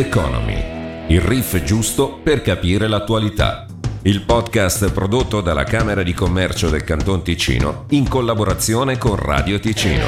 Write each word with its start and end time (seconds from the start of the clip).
Economy, 0.00 1.12
il 1.12 1.20
riff 1.20 1.62
giusto 1.62 2.20
per 2.22 2.40
capire 2.40 2.88
l'attualità. 2.88 3.66
Il 4.02 4.24
podcast 4.24 4.90
prodotto 4.94 5.42
dalla 5.42 5.64
Camera 5.64 6.02
di 6.02 6.14
Commercio 6.14 6.70
del 6.70 6.84
Canton 6.84 7.22
Ticino 7.22 7.84
in 7.90 8.08
collaborazione 8.08 8.96
con 8.96 9.16
Radio 9.16 9.58
Ticino. 9.58 10.04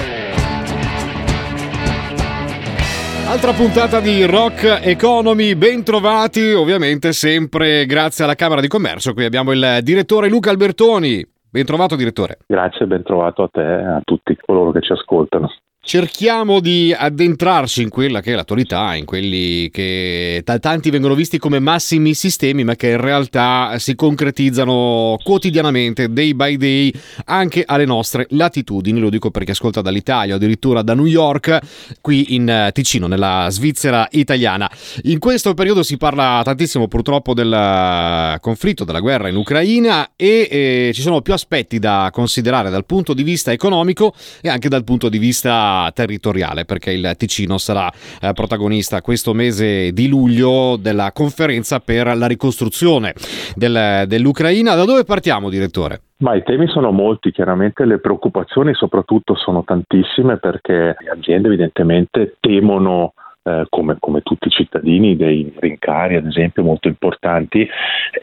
Altra 3.28 3.52
puntata 3.52 4.00
di 4.00 4.24
Rock 4.24 4.80
Economy, 4.82 5.54
ben 5.56 5.84
trovati 5.84 6.52
ovviamente 6.52 7.12
sempre 7.12 7.84
grazie 7.84 8.24
alla 8.24 8.34
Camera 8.34 8.62
di 8.62 8.68
Commercio. 8.68 9.12
Qui 9.12 9.26
abbiamo 9.26 9.52
il 9.52 9.80
direttore 9.82 10.30
Luca 10.30 10.48
Albertoni. 10.48 11.22
Ben 11.50 11.66
trovato 11.66 11.96
direttore. 11.96 12.38
Grazie, 12.46 12.86
ben 12.86 13.02
trovato 13.02 13.42
a 13.42 13.48
te 13.52 13.60
e 13.60 13.84
a 13.84 14.00
tutti 14.02 14.34
coloro 14.42 14.72
che 14.72 14.80
ci 14.80 14.92
ascoltano. 14.92 15.52
Cerchiamo 15.84 16.60
di 16.60 16.94
addentrarci 16.96 17.82
in 17.82 17.88
quella 17.88 18.20
che 18.20 18.32
è 18.32 18.34
l'attualità, 18.36 18.94
in 18.94 19.04
quelli 19.04 19.68
che 19.70 20.40
da 20.44 20.60
tanti 20.60 20.90
vengono 20.90 21.16
visti 21.16 21.38
come 21.38 21.58
massimi 21.58 22.14
sistemi, 22.14 22.62
ma 22.62 22.76
che 22.76 22.90
in 22.90 23.00
realtà 23.00 23.74
si 23.80 23.96
concretizzano 23.96 25.18
quotidianamente, 25.24 26.12
day 26.12 26.34
by 26.34 26.56
day, 26.56 26.92
anche 27.24 27.64
alle 27.66 27.84
nostre 27.84 28.26
latitudini. 28.30 29.00
Lo 29.00 29.10
dico 29.10 29.32
perché 29.32 29.50
ascolta 29.50 29.80
dall'Italia 29.80 30.36
addirittura 30.36 30.82
da 30.82 30.94
New 30.94 31.04
York, 31.04 31.58
qui 32.00 32.36
in 32.36 32.70
Ticino, 32.72 33.08
nella 33.08 33.48
Svizzera 33.50 34.06
italiana. 34.12 34.70
In 35.02 35.18
questo 35.18 35.52
periodo 35.52 35.82
si 35.82 35.96
parla 35.96 36.42
tantissimo 36.44 36.86
purtroppo 36.86 37.34
del 37.34 38.38
conflitto, 38.40 38.84
della 38.84 39.00
guerra 39.00 39.28
in 39.28 39.34
Ucraina 39.34 40.12
e 40.14 40.46
eh, 40.48 40.90
ci 40.94 41.02
sono 41.02 41.22
più 41.22 41.32
aspetti 41.32 41.80
da 41.80 42.08
considerare 42.12 42.70
dal 42.70 42.86
punto 42.86 43.14
di 43.14 43.24
vista 43.24 43.50
economico 43.50 44.14
e 44.40 44.48
anche 44.48 44.68
dal 44.68 44.84
punto 44.84 45.08
di 45.08 45.18
vista 45.18 45.70
territoriale 45.92 46.64
perché 46.64 46.92
il 46.92 47.14
Ticino 47.16 47.58
sarà 47.58 47.90
eh, 48.20 48.32
protagonista 48.32 49.00
questo 49.00 49.32
mese 49.34 49.92
di 49.92 50.08
luglio 50.08 50.76
della 50.76 51.12
conferenza 51.12 51.80
per 51.80 52.16
la 52.16 52.26
ricostruzione 52.26 53.14
del, 53.54 54.04
dell'Ucraina. 54.06 54.74
Da 54.74 54.84
dove 54.84 55.04
partiamo, 55.04 55.48
direttore? 55.48 56.00
Ma 56.18 56.34
i 56.34 56.42
temi 56.44 56.68
sono 56.68 56.92
molti, 56.92 57.32
chiaramente 57.32 57.84
le 57.84 57.98
preoccupazioni 57.98 58.74
soprattutto 58.74 59.34
sono 59.34 59.64
tantissime 59.64 60.38
perché 60.38 60.94
le 60.98 61.10
aziende 61.10 61.48
evidentemente 61.48 62.36
temono 62.38 63.14
eh, 63.44 63.66
come, 63.68 63.96
come, 63.98 64.20
tutti 64.22 64.48
i 64.48 64.50
cittadini, 64.50 65.16
dei 65.16 65.52
rincari 65.58 66.16
ad 66.16 66.26
esempio 66.26 66.62
molto 66.62 66.88
importanti. 66.88 67.68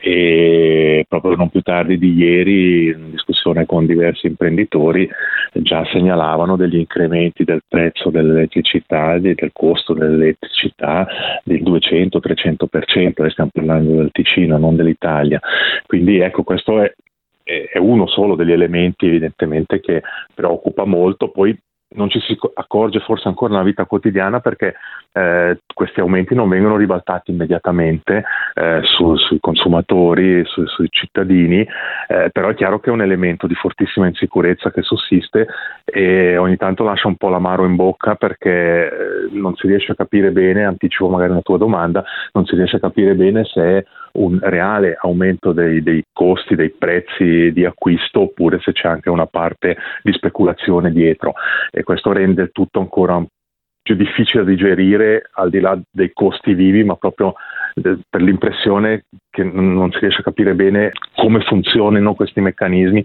E 0.01 1.05
proprio 1.07 1.35
non 1.35 1.49
più 1.49 1.61
tardi 1.61 1.97
di 1.97 2.13
ieri 2.13 2.87
in 2.87 3.11
discussione 3.11 3.65
con 3.65 3.85
diversi 3.85 4.27
imprenditori 4.27 5.09
già 5.53 5.85
segnalavano 5.91 6.55
degli 6.55 6.77
incrementi 6.77 7.43
del 7.43 7.61
prezzo 7.67 8.09
dell'elettricità 8.09 9.15
e 9.15 9.19
del 9.19 9.49
costo 9.51 9.93
dell'elettricità 9.93 11.07
del 11.43 11.63
200-300%, 11.63 13.29
stiamo 13.29 13.49
parlando 13.53 13.95
del 13.95 14.11
Ticino, 14.11 14.57
non 14.57 14.75
dell'Italia. 14.75 15.39
Quindi 15.85 16.19
ecco, 16.19 16.43
questo 16.43 16.81
è, 16.81 16.93
è 17.43 17.77
uno 17.77 18.07
solo 18.07 18.35
degli 18.35 18.51
elementi 18.51 19.07
evidentemente 19.07 19.79
che 19.79 20.01
preoccupa 20.33 20.85
molto, 20.85 21.29
poi 21.29 21.57
non 21.91 22.09
ci 22.09 22.19
si 22.19 22.37
accorge 22.53 22.99
forse 22.99 23.27
ancora 23.27 23.53
nella 23.53 23.63
vita 23.63 23.85
quotidiana 23.85 24.39
perché 24.41 24.75
eh, 25.11 25.59
questi 25.73 25.99
aumenti 25.99 26.35
non 26.35 26.47
vengono 26.47 26.77
ribaltati 26.77 27.31
immediatamente 27.31 28.23
eh, 28.53 28.81
su, 28.83 29.15
sui 29.15 29.39
consumatori, 29.39 30.43
su, 30.45 30.65
sui 30.67 30.87
cittadini, 30.91 31.65
eh, 32.07 32.29
però 32.31 32.49
è 32.49 32.53
chiaro 32.53 32.79
che 32.79 32.89
è 32.89 32.93
un 32.93 33.01
elemento 33.01 33.47
di 33.47 33.55
fortissima 33.55 34.05
insicurezza 34.05 34.71
che 34.71 34.83
sussiste 34.83 35.47
e 35.83 36.37
ogni 36.37 36.57
tanto 36.57 36.83
lascia 36.83 37.07
un 37.07 37.15
po' 37.15 37.29
l'amaro 37.29 37.65
in 37.65 37.75
bocca 37.75 38.13
perché 38.13 38.49
eh, 38.51 38.91
non 39.31 39.55
si 39.55 39.65
riesce 39.65 39.93
a 39.93 39.95
capire 39.95 40.31
bene, 40.31 40.65
anticipo 40.65 41.09
magari 41.09 41.31
una 41.31 41.41
tua 41.41 41.57
domanda, 41.57 42.03
non 42.33 42.45
si 42.45 42.55
riesce 42.55 42.75
a 42.75 42.79
capire 42.79 43.15
bene 43.15 43.45
se 43.45 43.85
un 44.13 44.39
reale 44.41 44.97
aumento 44.99 45.51
dei, 45.51 45.81
dei 45.81 46.03
costi, 46.11 46.55
dei 46.55 46.69
prezzi 46.69 47.51
di 47.51 47.65
acquisto 47.65 48.21
oppure 48.21 48.59
se 48.59 48.71
c'è 48.71 48.87
anche 48.87 49.09
una 49.09 49.27
parte 49.27 49.77
di 50.01 50.11
speculazione 50.13 50.91
dietro 50.91 51.33
e 51.71 51.83
questo 51.83 52.11
rende 52.11 52.49
tutto 52.51 52.79
ancora 52.79 53.23
più 53.81 53.95
difficile 53.95 54.43
da 54.43 54.49
digerire 54.51 55.29
al 55.33 55.49
di 55.49 55.59
là 55.59 55.79
dei 55.89 56.11
costi 56.13 56.53
vivi, 56.53 56.83
ma 56.83 56.95
proprio 56.95 57.33
eh, 57.73 57.97
per 58.07 58.21
l'impressione 58.21 59.05
che 59.31 59.43
non 59.43 59.91
si 59.91 59.99
riesce 59.99 60.19
a 60.19 60.23
capire 60.23 60.53
bene 60.53 60.91
come 61.15 61.41
funzionino 61.41 62.13
questi 62.13 62.39
meccanismi 62.39 63.03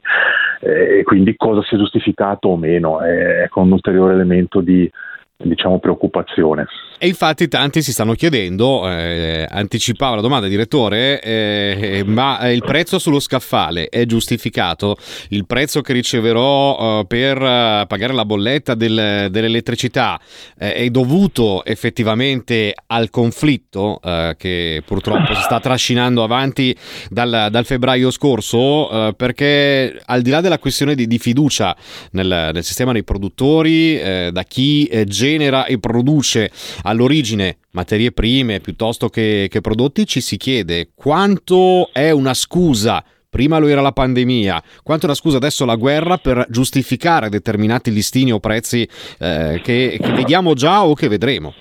eh, 0.61 0.99
e 0.99 1.03
quindi 1.05 1.37
cosa 1.37 1.63
sia 1.63 1.79
giustificato 1.79 2.49
o 2.49 2.57
meno. 2.59 3.01
È 3.01 3.49
un 3.55 3.73
ulteriore 3.73 4.13
elemento 4.13 4.61
di, 4.61 4.91
diciamo, 5.37 5.79
preoccupazione. 5.79 6.67
E 6.97 7.09
infatti 7.09 7.49
tanti 7.49 7.83
si 7.83 7.93
stanno 7.93 8.15
chiedendo, 8.15 8.89
eh, 8.89 9.47
anticipava 9.51 10.15
la 10.15 10.21
domanda 10.23 10.47
direttore, 10.47 11.21
eh, 11.21 12.03
ma 12.07 12.49
il 12.51 12.63
prezzo 12.65 12.99
sullo 12.99 13.19
scaffale 13.19 13.89
è 13.89 14.07
giustificato? 14.07 14.97
Il 15.31 15.45
prezzo 15.45 15.83
che 15.83 15.93
riceverò 15.93 17.01
eh, 17.01 17.07
per 17.07 17.43
eh, 17.43 17.85
pagare 17.87 18.15
la 18.15 18.25
bolletta 18.25 18.75
del, 18.75 19.29
dell'elettricità 19.31 20.19
eh, 20.57 20.75
è 20.75 20.89
dovuto 20.89 21.65
effettivamente 21.65 22.73
al 22.87 23.11
conflitto 23.11 24.01
eh, 24.03 24.37
che 24.39 24.83
purtroppo 24.87 25.35
si 25.35 25.43
sta 25.43 25.61
trascinando 25.61 26.23
avanti 26.23 26.75
dal, 27.11 27.49
dal 27.51 27.65
febbraio 27.65 28.11
scorso? 28.11 29.13
perché 29.17 30.01
al 30.07 30.23
di 30.23 30.31
là 30.31 30.41
della 30.41 30.59
questione 30.59 30.95
di, 30.95 31.07
di 31.07 31.19
fiducia 31.19 31.77
nel, 32.13 32.51
nel, 32.53 32.65
sistema 32.65 32.93
dei 32.93 33.05
produttori, 33.05 34.31
da 34.31 34.43
chi 34.45 34.89
genera 35.25 35.65
e 35.65 35.79
produce 35.79 36.51
all'origine 36.83 37.57
materie 37.73 38.13
prime 38.13 38.61
piuttosto 38.61 39.09
che, 39.09 39.47
che 39.49 39.63
prodotti, 39.63 40.07
ci 40.07 40.21
si 40.21 40.37
chiede 40.37 40.89
quanto 40.95 41.89
è 41.93 42.11
una 42.11 42.35
scusa. 42.35 43.03
Prima 43.31 43.59
lo 43.59 43.67
era 43.67 43.81
la 43.81 43.91
pandemia, 43.91 44.63
quanto 44.85 45.07
una 45.07 45.15
scusa 45.17 45.39
adesso 45.39 45.65
la 45.65 45.75
guerra 45.75 46.19
per 46.19 46.47
giustificare 46.49 47.31
determinati 47.31 47.91
listini 47.91 48.31
o 48.31 48.39
prezzi 48.39 48.83
eh, 49.19 49.61
che, 49.61 49.99
che, 50.01 50.13
vediamo 50.13 50.53
già 50.55 50.85
o 50.85 50.95
che 50.95 51.09
vedremo? 51.09 51.53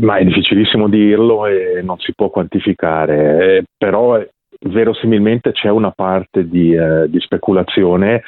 Ma 0.00 0.16
è 0.16 0.24
difficilissimo 0.24 0.90
dirlo 0.90 1.46
e 1.46 1.80
non 1.82 1.96
si 2.00 2.12
può 2.14 2.28
quantificare, 2.28 3.56
eh, 3.56 3.62
però 3.78 4.22
verosimilmente 4.64 5.52
c'è 5.52 5.70
una 5.70 5.90
parte 5.90 6.46
di, 6.46 6.74
eh, 6.74 7.08
di 7.08 7.18
speculazione 7.20 8.22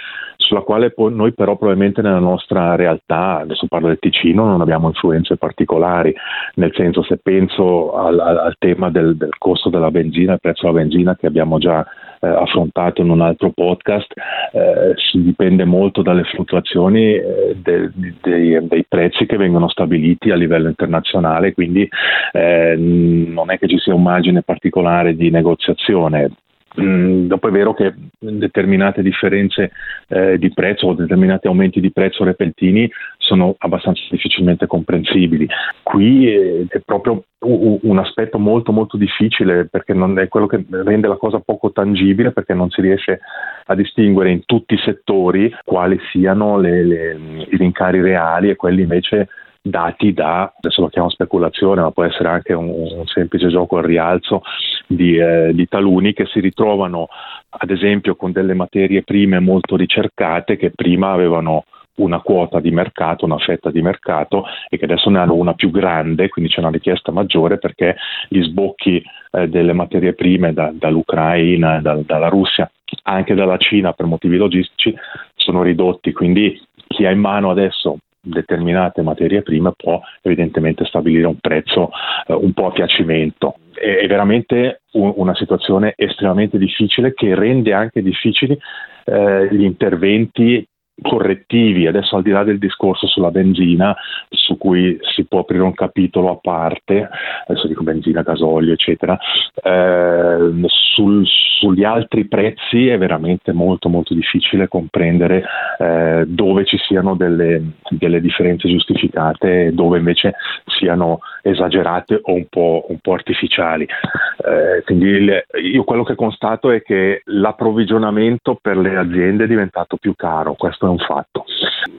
sulla 0.44 0.60
quale 0.60 0.91
poi 0.91 1.12
noi 1.15 1.32
però 1.32 1.56
probabilmente 1.56 2.03
nella 2.03 2.19
nostra 2.19 2.77
realtà, 2.77 3.41
adesso 3.41 3.66
parlo 3.66 3.88
del 3.88 3.99
Ticino, 3.99 4.44
non 4.44 4.60
abbiamo 4.60 4.88
influenze 4.88 5.37
particolari, 5.37 6.15
nel 6.55 6.72
senso 6.75 7.03
se 7.03 7.19
penso 7.22 7.94
al, 7.94 8.19
al 8.19 8.54
tema 8.59 8.91
del, 8.91 9.16
del, 9.16 9.37
costo 9.38 9.71
della 9.71 9.91
benzina, 9.91 10.34
il 10.34 10.41
prezzo 10.41 10.66
della 10.66 10.81
benzina 10.81 11.16
che 11.16 11.27
abbiamo 11.27 11.59
già 11.59 11.84
eh, 12.21 12.28
affrontato 12.28 13.00
in 13.00 13.10
un 13.10 13.21
altro 13.21 13.50
podcast, 13.50 14.12
eh, 14.53 14.94
dipende 15.12 15.65
molto 15.65 16.03
dalle 16.03 16.25
fluttuazioni 16.25 17.15
eh, 17.15 17.56
de, 17.56 17.91
de, 17.94 18.15
dei, 18.21 18.66
dei, 18.66 18.84
prezzi 18.87 19.27
che 19.27 19.37
vengono 19.37 19.69
stabiliti 19.69 20.31
a 20.31 20.37
livello 20.37 20.69
internazionale, 20.69 21.54
quindi 21.54 21.88
eh, 22.33 22.75
non 22.77 23.50
è 23.50 23.59
che 23.59 23.66
ci 23.66 23.78
sia 23.78 23.94
un 23.94 24.03
margine 24.03 24.43
particolare 24.43 25.16
di 25.16 25.31
negoziazione, 25.31 26.31
Mm, 26.80 27.26
dopo 27.26 27.46
è 27.46 27.50
vero 27.52 27.72
che 27.72 27.94
determinate 28.18 29.00
differenze 29.00 29.70
eh, 30.08 30.38
di 30.38 30.52
prezzo 30.52 30.88
o 30.88 30.94
determinati 30.94 31.46
aumenti 31.46 31.78
di 31.80 31.92
prezzo 31.92 32.24
repentini 32.24 32.90
sono 33.16 33.54
abbastanza 33.58 34.02
difficilmente 34.10 34.66
comprensibili. 34.66 35.46
Qui 35.82 36.28
eh, 36.28 36.66
è 36.68 36.80
proprio 36.84 37.24
un 37.46 37.98
aspetto 37.98 38.38
molto 38.38 38.72
molto 38.72 38.96
difficile 38.96 39.66
perché 39.66 39.92
è 39.92 40.28
quello 40.28 40.46
che 40.46 40.64
rende 40.70 41.08
la 41.08 41.16
cosa 41.16 41.40
poco 41.40 41.72
tangibile 41.72 42.32
perché 42.32 42.54
non 42.54 42.70
si 42.70 42.80
riesce 42.80 43.20
a 43.66 43.74
distinguere 43.74 44.30
in 44.30 44.46
tutti 44.46 44.72
i 44.72 44.80
settori 44.82 45.54
quali 45.62 46.00
siano 46.10 46.58
le, 46.58 46.82
le, 46.82 47.16
i 47.50 47.56
rincari 47.56 48.00
reali 48.00 48.48
e 48.48 48.56
quelli 48.56 48.80
invece 48.80 49.28
dati 49.66 50.13
da, 50.13 50.53
adesso 50.55 50.83
lo 50.83 50.89
chiamo 50.89 51.09
speculazione, 51.09 51.81
ma 51.81 51.91
può 51.91 52.05
essere 52.05 52.28
anche 52.28 52.53
un, 52.53 52.69
un 52.69 53.07
semplice 53.07 53.49
gioco 53.49 53.78
al 53.78 53.84
rialzo 53.84 54.43
di, 54.87 55.16
eh, 55.16 55.53
di, 55.55 55.66
taluni 55.66 56.13
che 56.13 56.27
si 56.27 56.39
ritrovano 56.41 57.09
ad 57.49 57.71
esempio 57.71 58.15
con 58.15 58.31
delle 58.31 58.53
materie 58.53 59.03
prime 59.03 59.39
molto 59.39 59.77
ricercate 59.77 60.59
che 60.59 60.71
prima 60.71 61.13
avevano 61.13 61.65
una 61.97 62.21
quota 62.21 62.61
di 62.61 62.72
mercato, 62.72 63.25
una 63.25 63.39
fetta 63.39 63.71
di 63.71 63.81
mercato 63.81 64.45
e 64.69 64.77
che 64.77 64.84
adesso 64.84 65.09
ne 65.09 65.21
hanno 65.21 65.34
una 65.34 65.55
più 65.55 65.71
grande, 65.71 66.28
quindi 66.28 66.51
c'è 66.51 66.61
una 66.61 66.71
richiesta 66.71 67.11
maggiore 67.11 67.57
perché 67.57 67.97
gli 68.28 68.43
sbocchi 68.43 69.03
eh, 69.31 69.49
delle 69.49 69.72
materie 69.72 70.13
prime 70.13 70.53
da, 70.53 70.72
dall'Ucraina, 70.75 71.81
da, 71.81 71.99
dalla 72.05 72.28
Russia, 72.28 72.71
anche 73.05 73.34
dalla 73.34 73.57
Cina 73.57 73.95
per 73.95 74.05
motivi 74.05 74.37
logistici 74.37 74.95
sono 75.37 75.63
ridotti, 75.63 76.13
quindi 76.13 76.61
chi 76.87 77.07
ha 77.07 77.11
in 77.11 77.21
mano 77.21 77.51
adesso 77.51 77.97
determinate 78.24 79.03
materie 79.03 79.42
prime 79.42 79.72
può 79.76 80.00
evidentemente 80.22 80.84
stabilire 80.84 81.26
un 81.26 81.38
prezzo 81.38 81.91
eh, 82.26 82.32
un 82.32 82.53
po' 82.53 82.66
a 82.66 82.72
piacimento. 82.72 83.56
È, 83.72 83.80
è 83.80 84.06
veramente 84.06 84.82
un, 84.92 85.12
una 85.16 85.34
situazione 85.34 85.92
estremamente 85.97 86.59
difficile 86.59 87.15
che 87.15 87.34
rende 87.34 87.72
anche 87.72 88.03
difficili 88.03 88.59
eh, 89.04 89.48
gli 89.50 89.62
interventi 89.62 90.66
correttivi, 91.00 91.86
adesso 91.86 92.16
al 92.16 92.22
di 92.22 92.30
là 92.30 92.44
del 92.44 92.58
discorso 92.58 93.06
sulla 93.06 93.30
benzina, 93.30 93.94
su 94.28 94.56
cui 94.56 94.98
si 95.14 95.24
può 95.24 95.41
aprire 95.41 95.62
un 95.62 95.74
capitolo 95.74 96.30
a 96.30 96.38
parte, 96.41 97.08
adesso 97.46 97.66
dico 97.66 97.82
benzina, 97.82 98.22
gasolio, 98.22 98.72
eccetera, 98.72 99.18
eh, 99.62 100.52
sul, 100.66 101.26
sugli 101.26 101.84
altri 101.84 102.26
prezzi 102.26 102.88
è 102.88 102.98
veramente 102.98 103.52
molto 103.52 103.88
molto 103.88 104.14
difficile 104.14 104.68
comprendere 104.68 105.44
eh, 105.78 106.24
dove 106.26 106.64
ci 106.64 106.78
siano 106.78 107.14
delle, 107.16 107.62
delle, 107.88 108.20
differenze 108.20 108.68
giustificate 108.68 109.66
e 109.66 109.72
dove 109.72 109.98
invece 109.98 110.34
siano 110.66 111.20
esagerate 111.42 112.20
o 112.22 112.34
un 112.34 112.46
po', 112.48 112.86
un 112.88 112.98
po 112.98 113.12
artificiali. 113.12 113.84
Eh, 113.84 114.82
quindi 114.84 115.06
il, 115.06 115.44
io 115.72 115.84
quello 115.84 116.04
che 116.04 116.14
constato 116.14 116.70
è 116.70 116.82
che 116.82 117.22
l'approvvigionamento 117.24 118.58
per 118.60 118.76
le 118.76 118.96
aziende 118.96 119.44
è 119.44 119.48
diventato 119.48 119.96
più 119.96 120.14
caro, 120.14 120.54
questo 120.54 120.84
è 120.86 120.91
un 120.91 120.98
fatto. 120.98 121.45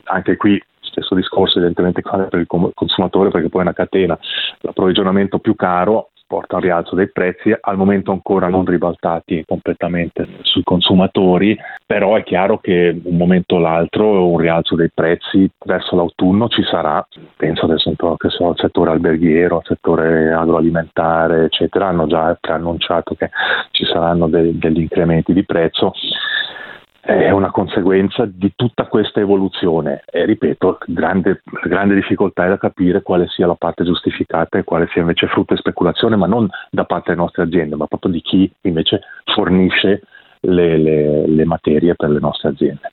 Anche 0.06 0.38
qui 0.38 0.62
stesso 0.96 1.16
discorso 1.16 1.58
evidentemente 1.58 2.02
vale 2.02 2.26
per 2.26 2.40
il 2.40 2.48
consumatore 2.48 3.30
perché 3.30 3.50
poi 3.50 3.62
è 3.62 3.64
una 3.66 3.74
catena, 3.74 4.18
l'approvvigionamento 4.62 5.40
più 5.40 5.56
caro 5.56 6.12
porta 6.28 6.56
a 6.56 6.58
un 6.58 6.64
rialzo 6.64 6.96
dei 6.96 7.12
prezzi, 7.12 7.56
al 7.60 7.78
momento 7.78 8.12
ancora 8.12 8.48
non 8.48 8.66
ribaltati 8.66 9.44
completamente 9.46 10.28
sui 10.42 10.64
consumatori, 10.64 11.56
però 11.86 12.16
è 12.16 12.24
chiaro 12.24 12.58
che 12.58 13.00
un 13.04 13.16
momento 13.16 13.56
o 13.56 13.60
l'altro 13.60 14.28
un 14.30 14.40
rialzo 14.40 14.76
dei 14.76 14.90
prezzi 14.92 15.48
verso 15.66 15.96
l'autunno 15.96 16.48
ci 16.48 16.64
sarà, 16.64 17.06
penso 17.38 17.66
adesso 17.66 17.94
che 18.18 18.30
so, 18.30 18.48
al 18.48 18.58
settore 18.58 18.90
alberghiero, 18.90 19.58
al 19.58 19.66
settore 19.66 20.32
agroalimentare, 20.34 21.44
eccetera, 21.44 21.90
hanno 21.90 22.08
già 22.08 22.36
preannunciato 22.42 23.14
che 23.14 23.30
ci 23.70 23.86
saranno 23.86 24.28
de- 24.28 24.58
degli 24.58 24.80
incrementi 24.80 25.32
di 25.32 25.46
prezzo 25.46 25.94
è 27.06 27.30
una 27.30 27.52
conseguenza 27.52 28.26
di 28.26 28.54
tutta 28.56 28.88
questa 28.88 29.20
evoluzione 29.20 30.02
e 30.10 30.26
ripeto, 30.26 30.80
grande, 30.88 31.44
grande 31.64 31.94
difficoltà 31.94 32.46
è 32.46 32.50
da 32.50 32.58
capire 32.58 33.04
quale 33.04 33.28
sia 33.28 33.46
la 33.46 33.54
parte 33.54 33.84
giustificata 33.84 34.58
e 34.58 34.64
quale 34.64 34.88
sia 34.92 35.02
invece 35.02 35.28
frutto 35.28 35.54
di 35.54 35.60
speculazione, 35.60 36.16
ma 36.16 36.26
non 36.26 36.50
da 36.72 36.86
parte 36.86 37.12
delle 37.12 37.22
nostre 37.22 37.44
aziende, 37.44 37.76
ma 37.76 37.86
proprio 37.86 38.12
di 38.12 38.22
chi 38.22 38.52
invece 38.62 39.02
fornisce 39.36 40.02
le, 40.40 40.78
le, 40.80 41.28
le 41.28 41.46
materie 41.46 41.94
per 41.94 42.10
le 42.10 42.20
nostre 42.20 42.50
aziende. 42.50 42.92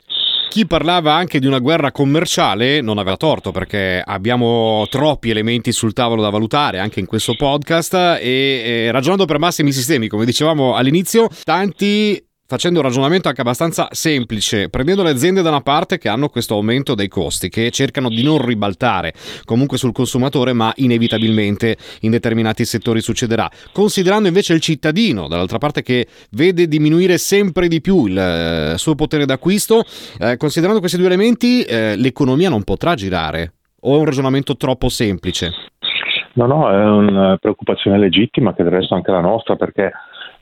Chi 0.50 0.66
parlava 0.66 1.14
anche 1.14 1.38
di 1.38 1.46
una 1.46 1.60
guerra 1.60 1.90
commerciale 1.90 2.82
non 2.82 2.98
aveva 2.98 3.16
torto 3.16 3.50
perché 3.50 4.02
abbiamo 4.04 4.84
troppi 4.90 5.30
elementi 5.30 5.72
sul 5.72 5.94
tavolo 5.94 6.20
da 6.20 6.28
valutare 6.28 6.78
anche 6.78 7.00
in 7.00 7.06
questo 7.06 7.32
podcast 7.34 8.18
e, 8.20 8.62
e 8.62 8.90
ragionando 8.90 9.24
per 9.24 9.38
massimi 9.38 9.72
sistemi, 9.72 10.08
come 10.08 10.26
dicevamo 10.26 10.74
all'inizio, 10.74 11.28
tanti 11.44 12.22
facendo 12.52 12.80
un 12.80 12.84
ragionamento 12.84 13.28
anche 13.28 13.40
abbastanza 13.40 13.88
semplice, 13.92 14.68
prendendo 14.68 15.02
le 15.02 15.08
aziende 15.08 15.40
da 15.40 15.48
una 15.48 15.62
parte 15.62 15.96
che 15.96 16.10
hanno 16.10 16.28
questo 16.28 16.52
aumento 16.52 16.94
dei 16.94 17.08
costi, 17.08 17.48
che 17.48 17.70
cercano 17.70 18.10
di 18.10 18.22
non 18.22 18.44
ribaltare 18.44 19.14
comunque 19.46 19.78
sul 19.78 19.92
consumatore, 19.92 20.52
ma 20.52 20.70
inevitabilmente 20.76 21.78
in 22.00 22.10
determinati 22.10 22.66
settori 22.66 23.00
succederà, 23.00 23.48
considerando 23.72 24.28
invece 24.28 24.52
il 24.52 24.60
cittadino, 24.60 25.28
dall'altra 25.28 25.56
parte 25.56 25.80
che 25.80 26.06
vede 26.32 26.68
diminuire 26.68 27.16
sempre 27.16 27.68
di 27.68 27.80
più 27.80 28.04
il 28.04 28.18
eh, 28.18 28.74
suo 28.76 28.96
potere 28.96 29.24
d'acquisto, 29.24 29.84
eh, 30.20 30.36
considerando 30.36 30.78
questi 30.78 30.98
due 30.98 31.06
elementi, 31.06 31.62
eh, 31.62 31.96
l'economia 31.96 32.50
non 32.50 32.64
potrà 32.64 32.94
girare. 32.94 33.54
O 33.80 33.94
è 33.94 33.98
un 33.98 34.04
ragionamento 34.04 34.58
troppo 34.58 34.90
semplice? 34.90 35.52
No, 36.34 36.46
no, 36.46 36.70
è 36.70 36.84
una 36.84 37.38
preoccupazione 37.38 37.98
legittima 37.98 38.54
che 38.54 38.62
del 38.62 38.72
resto 38.72 38.94
anche 38.94 39.10
la 39.10 39.20
nostra 39.20 39.56
perché 39.56 39.90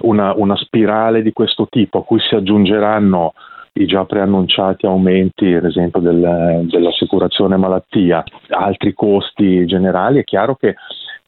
una, 0.03 0.35
una 0.37 0.57
spirale 0.57 1.23
di 1.23 1.33
questo 1.33 1.67
tipo 1.69 1.99
a 1.99 2.05
cui 2.05 2.21
si 2.21 2.35
aggiungeranno 2.35 3.33
i 3.75 3.87
già 3.87 4.05
preannunciati 4.05 4.87
aumenti, 4.87 5.53
ad 5.53 5.65
esempio 5.65 6.01
del, 6.01 6.67
dell'assicurazione 6.69 7.57
malattia, 7.57 8.23
altri 8.49 8.93
costi 8.95 9.65
generali, 9.67 10.19
è 10.19 10.25
chiaro 10.25 10.57
che 10.57 10.75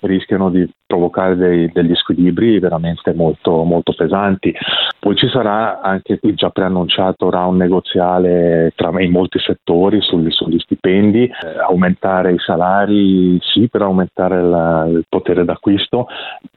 rischiano 0.03 0.51
di 0.51 0.69
provocare 0.87 1.37
dei, 1.37 1.71
degli 1.73 1.95
squilibri 1.95 2.59
veramente 2.59 3.15
molto, 3.15 3.63
molto, 3.65 3.95
pesanti. 3.95 4.55
Poi 4.99 5.17
ci 5.17 5.29
sarà 5.29 5.81
anche 5.81 6.19
qui 6.19 6.35
già 6.35 6.51
preannunciato 6.51 7.31
round 7.31 7.59
negoziale 7.59 8.73
tra, 8.75 8.91
in 9.01 9.11
molti 9.11 9.39
settori 9.39 10.01
sugli, 10.01 10.31
sugli 10.31 10.59
stipendi, 10.59 11.25
eh, 11.25 11.59
aumentare 11.67 12.33
i 12.33 12.39
salari 12.39 13.39
sì 13.41 13.69
per 13.69 13.83
aumentare 13.83 14.43
la, 14.43 14.87
il 14.87 15.05
potere 15.09 15.45
d'acquisto, 15.45 16.07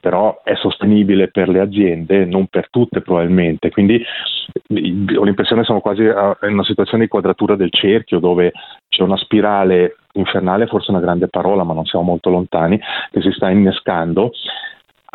però 0.00 0.40
è 0.42 0.54
sostenibile 0.56 1.28
per 1.28 1.48
le 1.48 1.60
aziende, 1.60 2.24
non 2.24 2.46
per 2.46 2.68
tutte 2.70 3.00
probabilmente. 3.00 3.70
Quindi 3.70 3.96
ho 3.96 5.24
l'impressione 5.24 5.60
che 5.60 5.66
siamo 5.66 5.80
quasi 5.80 6.02
in 6.02 6.52
una 6.52 6.64
situazione 6.64 7.04
di 7.04 7.10
quadratura 7.10 7.56
del 7.56 7.70
cerchio 7.70 8.18
dove 8.18 8.52
c'è 8.88 9.02
una 9.02 9.16
spirale 9.16 9.96
infernale, 10.16 10.66
forse 10.66 10.90
una 10.90 11.00
grande 11.00 11.28
parola, 11.28 11.64
ma 11.64 11.74
non 11.74 11.84
siamo 11.84 12.04
molto 12.04 12.30
lontani, 12.30 12.78
che 13.10 13.20
si 13.20 13.30
sta 13.32 13.50
innescando 13.50 14.30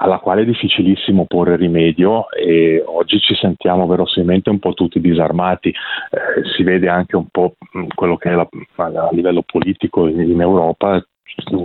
alla 0.01 0.17
quale 0.17 0.41
è 0.41 0.45
difficilissimo 0.45 1.25
porre 1.25 1.57
rimedio 1.57 2.29
e 2.31 2.83
oggi 2.83 3.19
ci 3.19 3.35
sentiamo 3.35 3.85
verosimilmente 3.85 4.49
un 4.49 4.57
po' 4.57 4.73
tutti 4.73 4.99
disarmati, 4.99 5.69
eh, 5.69 6.43
si 6.55 6.63
vede 6.63 6.89
anche 6.89 7.15
un 7.15 7.27
po' 7.29 7.55
quello 7.93 8.17
che 8.17 8.31
è 8.31 8.33
la, 8.33 8.47
a 8.77 9.09
livello 9.11 9.43
politico 9.45 10.07
in, 10.07 10.41
Europa, 10.41 11.03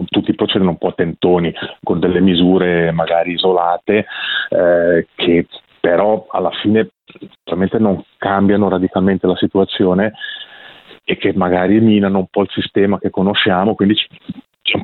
tutti 0.09 0.35
procedono 0.35 0.71
un 0.71 0.79
po' 0.79 0.94
tentoni 0.94 1.53
con 1.82 1.99
delle 1.99 2.21
misure 2.21 2.93
magari 2.93 3.32
isolate 3.32 4.06
eh, 4.50 5.06
che 5.15 5.47
però 5.81 6.27
alla 6.31 6.50
fine 6.50 6.89
probabilmente 7.43 7.79
non 7.79 8.03
cambiano 8.19 8.69
radicalmente 8.69 9.27
la 9.27 9.37
situazione 9.37 10.12
e 11.08 11.17
che 11.17 11.32
magari 11.35 11.79
minano 11.81 12.19
un 12.19 12.26
po' 12.26 12.43
il 12.43 12.50
sistema 12.50 12.99
che 12.99 13.11
conosciamo, 13.11 13.76
quindi 13.76 13.94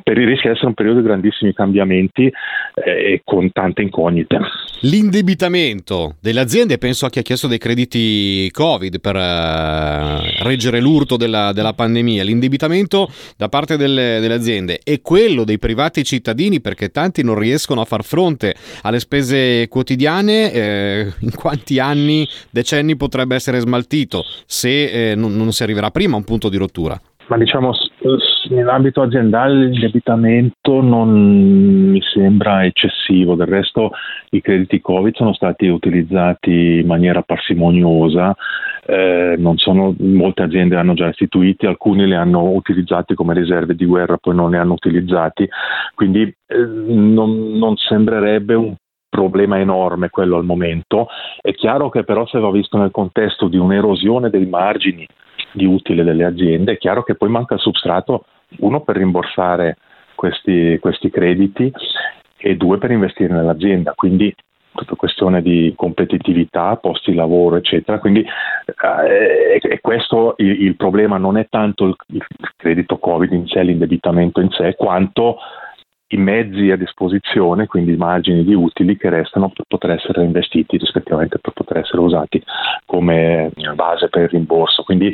rischia 0.05 0.49
di 0.49 0.55
essere 0.55 0.67
un 0.67 0.73
periodo 0.73 0.99
di 0.99 1.05
grandissimi 1.05 1.53
cambiamenti 1.53 2.25
eh, 2.25 3.13
e 3.13 3.21
con 3.23 3.51
tante 3.51 3.81
incognite. 3.81 4.39
L'indebitamento 4.81 6.15
delle 6.19 6.39
aziende, 6.39 6.77
penso 6.77 7.05
a 7.05 7.09
chi 7.09 7.19
ha 7.19 7.21
chiesto 7.21 7.47
dei 7.47 7.57
crediti 7.57 8.49
Covid 8.51 8.99
per 8.99 9.15
uh, 9.15 10.43
reggere 10.43 10.81
l'urto 10.81 11.15
della, 11.15 11.53
della, 11.53 11.73
pandemia, 11.73 12.23
l'indebitamento 12.23 13.09
da 13.37 13.47
parte 13.49 13.77
delle, 13.77 14.19
delle, 14.19 14.33
aziende 14.33 14.79
e 14.83 15.01
quello 15.01 15.43
dei 15.43 15.59
privati 15.59 16.03
cittadini 16.03 16.59
perché 16.59 16.89
tanti 16.89 17.23
non 17.23 17.37
riescono 17.37 17.81
a 17.81 17.85
far 17.85 18.03
fronte 18.03 18.55
alle 18.81 18.99
spese 18.99 19.67
quotidiane, 19.69 20.51
eh, 20.51 21.13
in 21.19 21.35
quanti 21.35 21.79
anni, 21.79 22.27
decenni 22.49 22.95
potrebbe 22.95 23.35
essere 23.35 23.59
smaltito 23.59 24.23
se 24.45 25.11
eh, 25.11 25.15
non, 25.15 25.35
non 25.35 25.51
si 25.51 25.63
arriverà 25.63 25.91
prima 25.91 26.15
a 26.15 26.17
un 26.17 26.23
punto 26.23 26.49
di 26.49 26.57
rottura? 26.57 26.99
Ma 27.27 27.37
diciamo, 27.37 27.71
nell'ambito 28.49 29.01
aziendale 29.01 29.53
l'indebitamento 29.53 30.81
non 30.81 31.89
mi 31.89 32.01
sembra 32.01 32.65
eccessivo, 32.65 33.35
del 33.35 33.47
resto 33.47 33.91
i 34.31 34.41
crediti 34.41 34.81
Covid 34.81 35.15
sono 35.15 35.33
stati 35.33 35.67
utilizzati 35.67 36.79
in 36.79 36.87
maniera 36.87 37.21
parsimoniosa, 37.21 38.35
eh, 38.85 39.39
sono, 39.55 39.95
molte 39.99 40.43
aziende 40.43 40.75
hanno 40.75 40.93
già 40.93 41.07
istituiti, 41.07 41.65
alcuni 41.65 42.05
li 42.05 42.15
hanno 42.15 42.51
utilizzati 42.51 43.15
come 43.15 43.33
riserve 43.33 43.75
di 43.75 43.85
guerra, 43.85 44.17
poi 44.17 44.35
non 44.35 44.51
li 44.51 44.57
hanno 44.57 44.73
utilizzati, 44.73 45.47
quindi 45.95 46.21
eh, 46.21 46.57
non, 46.57 47.57
non 47.57 47.77
sembrerebbe 47.77 48.53
un 48.55 48.75
problema 49.07 49.59
enorme 49.59 50.09
quello 50.09 50.37
al 50.37 50.43
momento. 50.43 51.07
È 51.39 51.53
chiaro 51.53 51.89
che 51.89 52.03
però 52.03 52.25
se 52.25 52.39
va 52.39 52.49
visto 52.49 52.77
nel 52.77 52.91
contesto 52.91 53.47
di 53.47 53.57
un'erosione 53.57 54.29
dei 54.29 54.47
margini 54.47 55.07
di 55.53 55.65
utile 55.65 56.03
delle 56.03 56.25
aziende, 56.25 56.73
è 56.73 56.77
chiaro 56.77 57.03
che 57.03 57.15
poi 57.15 57.29
manca 57.29 57.53
il 57.55 57.59
substrato, 57.59 58.25
uno 58.59 58.81
per 58.81 58.97
rimborsare 58.97 59.77
questi, 60.15 60.77
questi 60.79 61.09
crediti 61.09 61.71
e 62.37 62.55
due 62.55 62.77
per 62.77 62.91
investire 62.91 63.33
nell'azienda. 63.33 63.93
Quindi 63.93 64.33
tutta 64.73 64.95
questione 64.95 65.41
di 65.41 65.73
competitività, 65.75 66.75
posti 66.77 67.11
di 67.11 67.17
lavoro, 67.17 67.55
eccetera. 67.55 67.99
Quindi 67.99 68.21
eh, 68.21 69.59
e 69.61 69.79
questo 69.81 70.35
il, 70.37 70.63
il, 70.63 70.75
problema 70.75 71.17
non 71.17 71.37
è 71.37 71.47
tanto 71.49 71.85
il, 71.85 71.95
il, 72.07 72.25
credito 72.57 72.97
Covid 72.97 73.31
in 73.31 73.47
sé, 73.47 73.63
l'indebitamento 73.63 74.41
in 74.41 74.49
sé, 74.49 74.75
quanto 74.75 75.37
i 76.13 76.17
mezzi 76.17 76.69
a 76.71 76.77
disposizione, 76.77 77.65
quindi 77.65 77.93
i 77.93 77.97
margini 77.97 78.43
di 78.43 78.53
utili 78.53 78.97
che 78.97 79.09
restano 79.09 79.49
per 79.49 79.65
poter 79.67 79.91
essere 79.91 80.19
reinvestiti 80.19 80.77
rispettivamente 80.77 81.39
per 81.39 81.53
poter 81.53 81.77
essere 81.77 82.01
usati 82.01 82.41
come 82.85 83.51
base 83.75 84.09
per 84.09 84.23
il 84.23 84.29
rimborso. 84.29 84.83
Quindi 84.83 85.13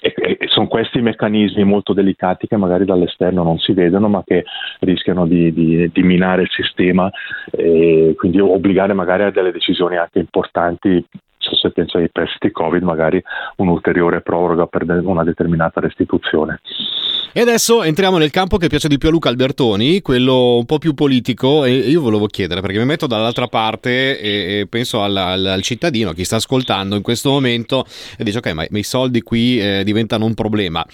e, 0.00 0.38
sono 0.48 0.66
questi 0.66 1.02
meccanismi 1.02 1.62
molto 1.64 1.92
delicati 1.92 2.46
che 2.46 2.56
magari 2.56 2.86
dall'esterno 2.86 3.42
non 3.42 3.58
si 3.58 3.72
vedono 3.72 4.08
ma 4.08 4.22
che 4.24 4.44
rischiano 4.80 5.26
di, 5.26 5.52
di, 5.52 5.90
di 5.92 6.02
minare 6.02 6.42
il 6.42 6.50
sistema 6.50 7.10
e 7.50 8.14
quindi 8.16 8.40
obbligare 8.40 8.94
magari 8.94 9.24
a 9.24 9.30
delle 9.30 9.52
decisioni 9.52 9.96
anche 9.96 10.18
importanti 10.18 11.04
se 11.38 11.70
penso 11.70 11.98
ai 11.98 12.10
prestiti 12.10 12.50
Covid 12.50 12.82
magari 12.82 13.22
un'ulteriore 13.56 14.20
proroga 14.20 14.66
per 14.66 14.84
una 15.04 15.24
determinata 15.24 15.80
restituzione. 15.80 16.60
E 17.32 17.40
adesso 17.40 17.84
entriamo 17.84 18.18
nel 18.18 18.32
campo 18.32 18.56
che 18.56 18.66
piace 18.66 18.88
di 18.88 18.98
più 18.98 19.06
a 19.06 19.12
Luca 19.12 19.28
Albertoni, 19.28 20.02
quello 20.02 20.56
un 20.56 20.64
po' 20.64 20.78
più 20.78 20.94
politico, 20.94 21.64
e 21.64 21.74
io 21.74 22.00
volevo 22.00 22.26
chiedere, 22.26 22.60
perché 22.60 22.78
mi 22.78 22.84
metto 22.84 23.06
dall'altra 23.06 23.46
parte 23.46 24.18
e, 24.18 24.66
penso 24.68 25.00
al, 25.00 25.16
al, 25.16 25.46
al 25.46 25.62
cittadino, 25.62 26.10
a 26.10 26.14
chi 26.14 26.24
sta 26.24 26.36
ascoltando 26.36 26.96
in 26.96 27.02
questo 27.02 27.30
momento, 27.30 27.86
e 28.18 28.24
dice 28.24 28.38
ok, 28.38 28.50
ma, 28.50 28.66
i 28.68 28.82
soldi 28.82 29.22
qui 29.22 29.60
eh, 29.60 29.84
diventano 29.84 30.24
un 30.24 30.34
problema. 30.34 30.84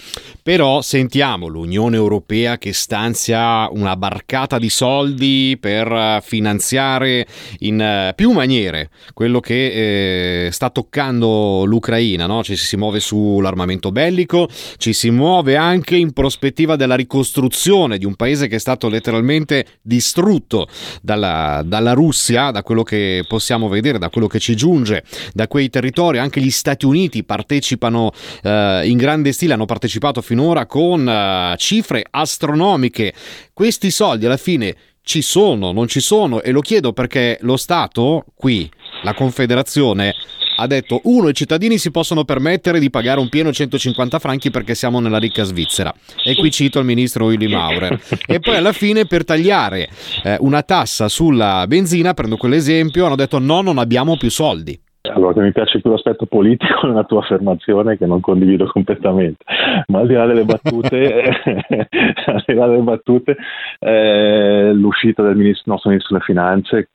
Però 0.43 0.83
sentiamo 0.83 1.47
l'Unione 1.47 1.97
Europea 1.97 2.59
che 2.59 2.75
stanzia 2.75 3.71
una 3.71 3.97
barcata 3.97 4.59
di 4.59 4.69
soldi 4.69 5.57
per 5.59 6.21
finanziare 6.23 7.27
in 7.61 7.81
uh, 8.11 8.15
più 8.15 8.33
maniere 8.33 8.91
quello 9.15 9.41
che 9.41 10.45
eh, 10.47 10.53
sta 10.53 10.69
toccando 10.69 11.65
l'Ucraina, 11.65 12.27
no? 12.27 12.45
ci 12.45 12.57
si 12.57 12.77
muove 12.77 13.01
sull'armamento 13.01 13.91
bellico, 13.91 14.51
ci 14.77 14.93
si 14.93 15.09
muove 15.09 15.57
anche 15.57 15.97
in 15.97 16.13
prospettiva 16.27 16.75
della 16.75 16.97
ricostruzione 16.97 17.99
di 17.99 18.05
un 18.05 18.17
paese 18.17 18.49
che 18.49 18.57
è 18.57 18.59
stato 18.59 18.89
letteralmente 18.89 19.65
distrutto 19.81 20.67
dalla, 21.01 21.63
dalla 21.65 21.93
Russia, 21.93 22.51
da 22.51 22.65
quello 22.65 22.83
che 22.83 23.25
possiamo 23.29 23.69
vedere, 23.69 23.99
da 23.99 24.11
quello 24.11 24.27
che 24.27 24.41
ci 24.41 24.57
giunge, 24.57 25.05
da 25.33 25.47
quei 25.47 25.71
territori. 25.71 26.19
Anche 26.19 26.41
gli 26.41 26.51
Stati 26.51 26.85
Uniti 26.85 27.23
partecipano 27.23 28.11
eh, 28.43 28.83
in 28.87 28.97
grande 28.97 29.31
stile, 29.31 29.53
hanno 29.53 29.67
partecipato 29.67 30.21
finora 30.21 30.67
con 30.67 31.09
eh, 31.09 31.55
cifre 31.59 32.05
astronomiche. 32.11 33.13
Questi 33.53 33.93
soldi 33.93 34.27
alla 34.27 34.37
fine 34.37 34.75
ci 35.03 35.23
sono, 35.23 35.71
non 35.71 35.87
ci 35.87 36.01
sono 36.01 36.43
e 36.43 36.51
lo 36.51 36.61
chiedo 36.61 36.93
perché 36.93 37.39
lo 37.43 37.57
Stato 37.57 38.25
qui, 38.35 38.69
la 39.05 39.15
Confederazione, 39.15 40.13
ha 40.57 40.67
detto 40.67 41.01
uno 41.05 41.29
i 41.29 41.35
cittadini 41.35 41.79
si 41.79 41.91
possono 41.91 42.25
permettere 42.25 42.79
di 42.79 42.91
pagare 42.91 43.21
un 43.21 43.29
pieno 43.29 43.53
150 43.53 44.19
franchi 44.19 44.51
perché 44.51 44.75
siamo 44.75 45.01
nella 45.01 45.19
ricca 45.19 45.45
Svizzera. 45.45 45.93
E 46.25 46.35
qui 46.35 46.51
cito 46.51 46.79
il 46.79 46.85
ministro 46.85 47.27
Willy 47.27 47.49
Maurer. 47.49 47.99
E 48.27 48.41
poi 48.41 48.57
alla 48.57 48.73
fine 48.73 49.07
per 49.07 49.25
tagliare 49.25 49.89
eh, 50.25 50.37
una 50.41 50.63
tassa 50.63 51.09
sulla 51.09 51.65
benzina 51.67 52.15
prendo 52.15 52.37
quell'esempio 52.37 53.07
hanno 53.07 53.17
detto 53.17 53.39
no 53.39 53.61
non 53.61 53.79
abbiamo 53.79 54.17
più 54.17 54.31
soldi. 54.31 54.79
Allora, 55.13 55.41
mi 55.41 55.53
piace 55.53 55.81
più 55.81 55.91
l'aspetto 55.91 56.27
politico 56.27 56.87
nella 56.89 57.05
tua 57.05 57.21
affermazione 57.21 57.97
che 57.97 58.07
non 58.07 58.21
condivido 58.21 58.67
completamente, 58.67 59.45
ma 59.89 60.01
al 60.01 60.07
di 60.07 60.15
là 60.15 60.27
delle 60.27 60.45
battute, 60.45 61.23
al 62.27 62.45
di 62.47 62.55
là 62.55 62.67
delle 62.67 62.83
battute 62.83 63.37
eh, 63.79 64.73
l'uscita 64.73 65.23
del 65.23 65.37
ministro, 65.37 65.73
nostro 65.73 65.91
ministro 65.91 66.17
delle 66.17 66.27
finanze 66.27 66.89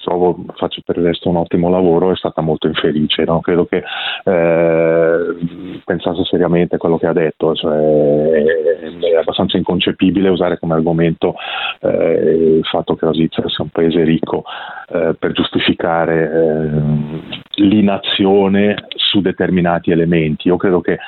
trovo 0.00 0.44
faccio 0.54 0.82
per 0.84 0.96
il 0.96 1.04
resto 1.04 1.28
un 1.28 1.36
ottimo 1.36 1.68
lavoro, 1.68 2.12
è 2.12 2.16
stata 2.16 2.40
molto 2.40 2.66
infelice. 2.66 3.24
No? 3.24 3.40
Credo 3.40 3.66
che 3.66 3.82
eh, 4.24 5.80
pensasse 5.84 6.24
seriamente 6.24 6.76
a 6.76 6.78
quello 6.78 6.98
che 6.98 7.06
ha 7.06 7.12
detto, 7.12 7.54
cioè, 7.54 7.76
è 7.76 9.16
abbastanza 9.18 9.56
inconcepibile 9.56 10.28
usare 10.28 10.58
come 10.58 10.74
argomento 10.74 11.34
eh, 11.80 12.58
il 12.58 12.64
fatto 12.64 12.94
che 12.96 13.06
la 13.06 13.12
Svizzera 13.12 13.48
sia 13.48 13.64
un 13.64 13.70
paese 13.70 14.02
ricco 14.02 14.44
eh, 14.88 15.14
per 15.18 15.32
giustificare 15.32 16.30
eh, 16.32 17.39
l'inazione 17.54 18.86
su 18.94 19.20
determinati 19.20 19.90
elementi. 19.90 20.48
Io 20.48 20.56
credo 20.56 20.80
che 20.80 20.98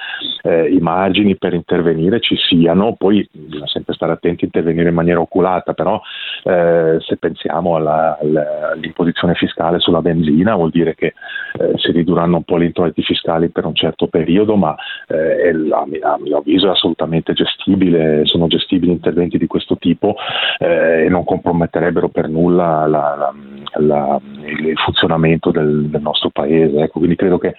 eh, 0.43 0.69
i 0.69 0.79
margini 0.79 1.37
per 1.37 1.55
intervenire 1.55 2.21
ci 2.21 2.37
siano, 2.37 2.95
poi 2.97 3.27
bisogna 3.31 3.67
sempre 3.67 3.95
stare 3.95 4.13
attenti 4.13 4.45
a 4.45 4.47
intervenire 4.47 4.89
in 4.89 4.95
maniera 4.95 5.21
oculata, 5.21 5.73
però 5.73 6.01
eh, 6.45 6.97
se 7.01 7.17
pensiamo 7.17 7.77
alla, 7.77 8.19
alla 8.21 8.75
l'imposizione 8.75 9.35
fiscale 9.35 9.79
sulla 9.79 10.01
benzina, 10.01 10.55
vuol 10.55 10.71
dire 10.71 10.95
che 10.95 11.15
eh, 11.59 11.73
si 11.77 11.93
ridurranno 11.93 12.39
un 12.39 12.43
po' 12.45 12.59
gli 12.59 12.65
introiti 12.65 13.03
fiscali 13.03 13.49
per 13.49 13.65
un 13.65 13.75
certo 13.75 14.09
periodo, 14.09 14.57
ma 14.57 14.75
eh, 15.09 15.51
a, 15.71 15.87
a, 16.13 16.19
mio 16.19 16.37
avviso 16.37 16.67
è 16.67 16.71
assolutamente 16.71 17.33
gestibile, 17.33 18.25
sono 18.25 18.47
gestibili 18.47 18.93
interventi 18.93 19.39
di 19.39 19.47
questo 19.47 19.77
tipo 19.77 20.17
eh, 20.59 21.05
e 21.05 21.09
non 21.09 21.25
comprometterebbero 21.25 22.09
per 22.09 22.29
nulla 22.29 22.87
la, 22.87 23.15
la, 23.17 23.33
la, 23.79 24.21
il 24.45 24.77
funzionamento 24.79 25.51
del, 25.51 25.89
del 25.89 26.01
nostro 26.01 26.31
paese. 26.31 26.81
Ecco, 26.81 26.99
quindi 26.99 27.17
credo 27.17 27.39
che 27.39 27.55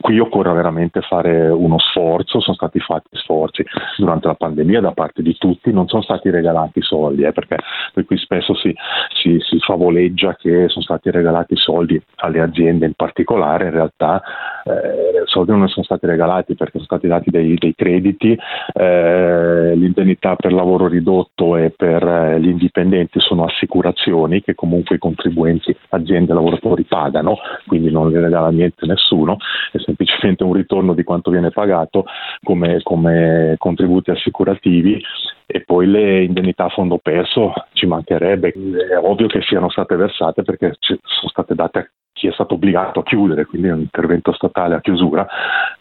qui 0.00 0.18
occorra 0.18 0.52
veramente 0.52 1.00
fare 1.02 1.48
uno 1.48 1.78
sforzo, 1.78 2.40
sono 2.40 2.56
stati 2.56 2.78
fatti 2.80 3.16
sforzi 3.16 3.64
durante 3.96 4.26
la 4.26 4.34
pandemia 4.34 4.80
da 4.80 4.92
parte 4.92 5.22
di 5.22 5.36
tutti, 5.38 5.72
non 5.72 5.88
sono 5.88 6.02
stati 6.02 6.30
regalati 6.30 6.82
soldi, 6.82 7.22
eh, 7.22 7.32
perché 7.32 7.56
qui 8.04 8.16
spesso 8.18 8.54
si, 8.54 8.74
si, 9.14 9.38
si 9.40 9.58
favoleggia 9.60 10.36
che 10.36 10.68
sono 10.68 10.84
stati 10.84 11.10
regalati 11.10 11.56
soldi 11.56 12.00
alle 12.16 12.40
aziende 12.40 12.86
in 12.86 12.94
particolare, 12.94 13.66
in 13.66 13.70
realtà 13.70 14.22
eh, 14.64 15.22
soldi 15.26 15.52
non 15.52 15.68
sono 15.68 15.84
stati 15.84 16.06
regalati 16.06 16.54
perché 16.54 16.72
sono 16.72 16.84
stati 16.84 17.06
dati 17.06 17.30
dei, 17.30 17.56
dei 17.56 17.74
crediti, 17.74 18.38
eh, 18.72 19.72
l'indennità 19.74 20.36
per 20.36 20.52
lavoro 20.52 20.86
ridotto 20.86 21.56
e 21.56 21.70
per 21.70 22.02
eh, 22.02 22.40
gli 22.40 22.48
indipendenti 22.48 23.20
sono 23.20 23.44
assicurazioni 23.44 24.42
che 24.42 24.54
comunque 24.54 24.96
i 24.96 24.98
contribuenti, 24.98 25.76
aziende 26.24 26.32
e 26.32 26.34
lavoratori 26.34 26.84
pagano, 26.84 27.38
quindi 27.66 27.90
non 27.90 28.10
le 28.10 28.20
regala 28.20 28.50
niente 28.50 28.86
nessuno, 28.86 29.36
è 29.70 29.78
semplicemente 29.78 30.42
un 30.42 30.52
ritorno 30.52 30.94
di 30.94 31.04
quanto 31.04 31.30
viene 31.30 31.50
pagato 31.50 32.04
come, 32.42 32.80
come 32.82 33.54
contributi 33.58 34.10
assicurativi 34.10 35.00
e 35.46 35.60
poi 35.60 35.86
le 35.86 36.24
indennità 36.24 36.64
a 36.64 36.70
fondo 36.70 36.98
perso 36.98 37.52
ci 37.74 37.86
mancherebbe, 37.86 38.52
è 38.52 38.96
ovvio 38.96 39.26
che 39.26 39.42
siano 39.42 39.68
state 39.68 39.94
versate 39.96 40.42
perché 40.42 40.74
sono 40.78 41.28
state 41.28 41.54
date 41.54 41.78
a 41.78 41.88
chi 42.14 42.28
è 42.28 42.32
stato 42.32 42.54
obbligato 42.54 43.00
a 43.00 43.02
chiudere, 43.02 43.44
quindi 43.44 43.68
un 43.68 43.80
intervento 43.80 44.32
statale 44.32 44.76
a 44.76 44.80
chiusura, 44.80 45.26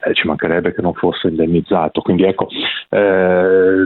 eh, 0.04 0.16
ci 0.16 0.26
mancherebbe 0.26 0.74
che 0.74 0.82
non 0.82 0.94
fosse 0.94 1.28
indennizzato. 1.28 2.02
Quindi 2.02 2.24
ecco, 2.24 2.48
eh, 2.90 3.86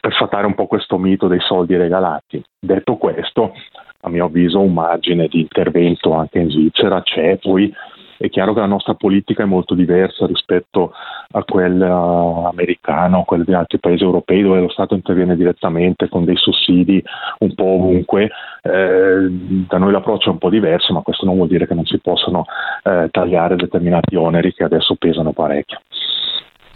per 0.00 0.12
sfatare 0.12 0.46
un 0.46 0.54
po' 0.54 0.66
questo 0.66 0.98
mito 0.98 1.28
dei 1.28 1.40
soldi 1.40 1.76
regalati. 1.76 2.42
Detto 2.58 2.96
questo, 2.96 3.52
a 4.00 4.08
mio 4.08 4.26
avviso 4.26 4.60
un 4.60 4.72
margine 4.72 5.26
di 5.28 5.40
intervento 5.40 6.12
anche 6.12 6.38
in 6.38 6.50
Svizzera 6.50 7.02
c'è, 7.02 7.38
poi 7.38 7.72
è 8.18 8.28
chiaro 8.30 8.52
che 8.52 8.58
la 8.58 8.66
nostra 8.66 8.94
politica 8.94 9.44
è 9.44 9.46
molto 9.46 9.74
diversa 9.74 10.26
rispetto 10.26 10.92
a 11.30 11.44
quella 11.44 12.48
americana 12.52 13.18
o 13.18 13.24
quella 13.24 13.44
di 13.44 13.54
altri 13.54 13.78
paesi 13.78 14.02
europei 14.02 14.42
dove 14.42 14.60
lo 14.60 14.68
Stato 14.70 14.94
interviene 14.94 15.36
direttamente 15.36 16.08
con 16.08 16.24
dei 16.24 16.36
sussidi 16.36 17.00
un 17.38 17.54
po' 17.54 17.64
ovunque. 17.64 18.28
Eh, 18.62 19.28
da 19.68 19.78
noi 19.78 19.92
l'approccio 19.92 20.30
è 20.30 20.32
un 20.32 20.38
po' 20.38 20.50
diverso, 20.50 20.92
ma 20.92 21.02
questo 21.02 21.26
non 21.26 21.36
vuol 21.36 21.46
dire 21.46 21.68
che 21.68 21.74
non 21.74 21.86
si 21.86 21.98
possano 22.00 22.44
eh, 22.82 23.06
tagliare 23.12 23.54
determinati 23.54 24.16
oneri 24.16 24.52
che 24.52 24.64
adesso 24.64 24.96
pesano 24.96 25.32
parecchio. 25.32 25.78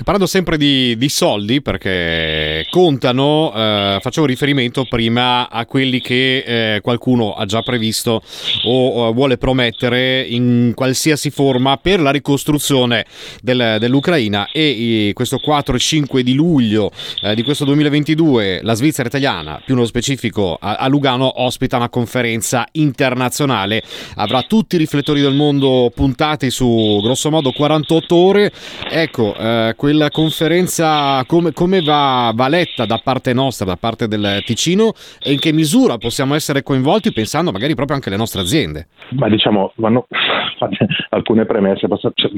Parlando 0.04 0.26
sempre 0.26 0.56
di, 0.56 0.96
di, 0.96 1.08
soldi, 1.08 1.62
perché 1.62 2.41
contano, 2.70 3.52
eh, 3.54 3.98
facevo 4.00 4.26
riferimento 4.26 4.84
prima 4.88 5.48
a 5.48 5.66
quelli 5.66 6.00
che 6.00 6.74
eh, 6.74 6.80
qualcuno 6.80 7.34
ha 7.34 7.44
già 7.44 7.62
previsto 7.62 8.22
o, 8.64 8.88
o, 8.88 9.12
vuole 9.12 9.38
promettere 9.38 10.22
in 10.22 10.72
qualsiasi 10.74 11.30
forma 11.30 11.76
per 11.76 12.00
la 12.00 12.10
ricostruzione 12.10 13.06
del, 13.40 13.76
dell'Ucraina 13.78 14.48
e 14.52 15.12
questo 15.14 15.38
4 15.38 15.76
e 15.76 15.78
5 15.78 16.22
di 16.22 16.34
luglio 16.34 16.90
eh, 17.22 17.34
di 17.34 17.42
questo 17.42 17.64
2022 17.64 18.60
la 18.62 18.74
Svizzera 18.74 19.08
italiana, 19.08 19.60
più 19.64 19.74
nello 19.74 19.86
specifico 19.86 20.56
a, 20.60 20.74
a, 20.74 20.88
Lugano, 20.88 21.42
ospita 21.42 21.76
una 21.76 21.88
conferenza 21.88 22.66
internazionale, 22.72 23.82
avrà 24.16 24.42
tutti 24.42 24.76
i 24.76 24.78
riflettori 24.78 25.20
del 25.20 25.34
mondo 25.34 25.90
puntati 25.94 26.50
su 26.50 27.00
grossomodo 27.02 27.52
48 27.52 28.14
ore. 28.14 28.52
Ecco, 28.90 29.34
eh, 29.36 29.74
quella 29.76 30.10
conferenza 30.10 31.24
come, 31.26 31.52
come 31.52 31.80
va, 31.82 32.32
va, 32.34 32.41
letta 32.48 32.86
da 32.86 33.00
parte 33.02 33.32
nostra, 33.32 33.66
da 33.66 33.76
parte 33.76 34.08
del 34.08 34.42
Ticino 34.44 34.92
e 35.22 35.32
in 35.32 35.38
che 35.38 35.52
misura 35.52 35.98
possiamo 35.98 36.34
essere 36.34 36.62
coinvolti 36.62 37.12
pensando 37.12 37.52
magari 37.52 37.74
proprio 37.74 37.96
anche 37.96 38.08
alle 38.08 38.18
nostre 38.18 38.40
aziende? 38.40 38.86
Ma 39.10 39.28
diciamo, 39.28 39.72
vanno 39.76 40.06
fatte 40.58 40.86
alcune 41.10 41.44
premesse, 41.46 41.86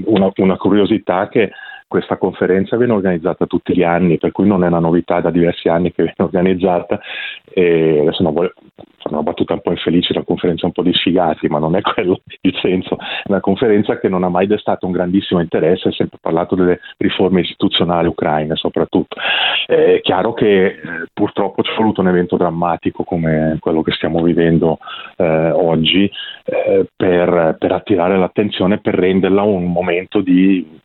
una, 0.05 0.31
una 0.37 0.57
curiosità 0.57 1.29
che 1.29 1.51
questa 1.95 2.17
conferenza 2.17 2.77
viene 2.77 2.93
organizzata 2.93 3.47
tutti 3.47 3.73
gli 3.73 3.85
anni, 3.85 4.19
per 4.19 4.33
cui 4.33 4.49
non 4.49 4.65
è 4.65 4.67
una 4.67 4.81
novità 4.81 5.21
da 5.21 5.31
diversi 5.31 5.69
anni 5.69 5.93
che 5.93 6.03
viene 6.03 6.17
organizzata 6.27 6.99
e 7.49 8.01
adesso 8.01 8.25
non 8.25 8.33
voglio 8.33 8.53
fare 8.99 9.15
una 9.15 9.23
battuta 9.23 9.53
un 9.53 9.61
po' 9.61 9.71
infelice, 9.71 10.13
la 10.13 10.25
conferenza 10.25 10.65
è 10.65 10.67
un 10.67 10.73
po' 10.73 10.83
di 10.83 10.93
sfigati, 10.93 11.47
ma 11.47 11.61
non 11.61 11.77
è 11.77 11.83
quello 11.95 12.21
il 12.41 12.59
senso, 12.61 12.97
è 12.99 13.27
una 13.27 13.39
conferenza 13.39 14.01
che 14.01 14.09
non 14.09 14.25
ha 14.25 14.29
mai 14.29 14.49
destato 14.49 14.87
un 14.87 14.93
grandissimo 14.93 15.39
interesse, 15.39 15.91
ha 15.91 15.93
sempre 15.93 16.19
parlato 16.21 16.57
delle 16.57 16.81
riforme 16.97 17.43
istituzionali 17.43 18.09
ucraine 18.09 18.57
soprattutto. 18.57 19.15
È 19.65 20.01
chiaro 20.03 20.33
che 20.33 20.65
eh, 20.65 20.79
purtroppo 21.13 21.63
c'è 21.63 21.77
voluto 21.77 22.01
un 22.01 22.09
evento 22.09 22.37
drammatico 22.37 23.05
come 23.05 23.59
quello 23.61 23.83
che 23.83 23.93
stiamo 23.93 24.21
vivendo 24.21 24.79
eh, 25.17 25.51
oggi 25.53 26.11
eh, 26.45 26.89
per, 26.97 27.55
per 27.57 27.71
attirare 27.71 28.19
l'attenzione, 28.19 28.79
per 28.79 28.95
renderla 28.95 29.43
un 29.43 29.71
momento 29.71 30.21
di 30.21 30.83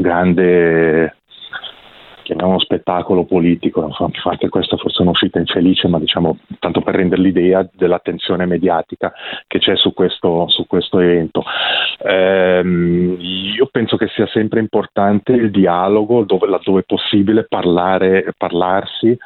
grande 0.00 1.16
chiamiamolo 2.28 2.60
spettacolo 2.60 3.24
politico. 3.24 3.82
Infatti 3.82 4.48
questa 4.48 4.76
forse 4.76 4.98
è 4.98 5.02
un'uscita 5.02 5.38
infelice, 5.38 5.88
ma 5.88 5.98
diciamo 5.98 6.38
tanto 6.58 6.82
per 6.82 6.94
rendere 6.94 7.22
l'idea 7.22 7.66
dell'attenzione 7.72 8.44
mediatica 8.44 9.12
che 9.46 9.58
c'è 9.58 9.76
su 9.76 9.94
questo, 9.94 10.46
su 10.48 10.66
questo 10.66 10.98
evento. 11.00 11.42
Ehm, 12.04 13.16
io 13.18 13.66
penso 13.72 13.96
che 13.96 14.08
sia 14.08 14.26
sempre 14.26 14.60
importante 14.60 15.32
il 15.32 15.50
dialogo, 15.50 16.24
dove, 16.24 16.46
laddove 16.46 16.80
è 16.80 16.84
possibile 16.84 17.44
parlare, 17.44 18.34
parlarsi 18.36 19.16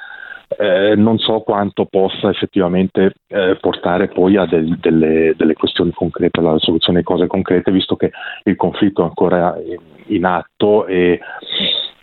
eh, 0.59 0.95
non 0.97 1.19
so 1.19 1.41
quanto 1.41 1.85
possa 1.87 2.31
effettivamente 2.31 3.15
eh, 3.29 3.57
portare 3.61 4.09
poi 4.09 4.37
a 4.37 4.47
del, 4.47 4.77
delle, 4.79 5.35
delle, 5.37 5.55
questioni 5.55 5.93
concrete, 5.93 6.41
alla 6.41 6.59
soluzione 6.59 6.99
di 6.99 7.05
cose 7.05 7.27
concrete, 7.27 7.71
visto 7.71 7.97
che 7.97 8.11
il 8.45 8.57
conflitto 8.57 9.03
è 9.03 9.05
ancora 9.05 9.57
in, 9.65 9.79
in 10.17 10.25
atto 10.25 10.87
e 10.87 11.21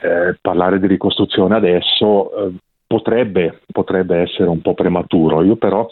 eh, 0.01 0.37
parlare 0.41 0.79
di 0.79 0.87
ricostruzione 0.87 1.55
adesso 1.55 2.47
eh, 2.47 2.53
potrebbe, 2.87 3.61
potrebbe 3.71 4.17
essere 4.17 4.49
un 4.49 4.61
po' 4.61 4.73
prematuro. 4.73 5.43
Io 5.43 5.55
però 5.55 5.87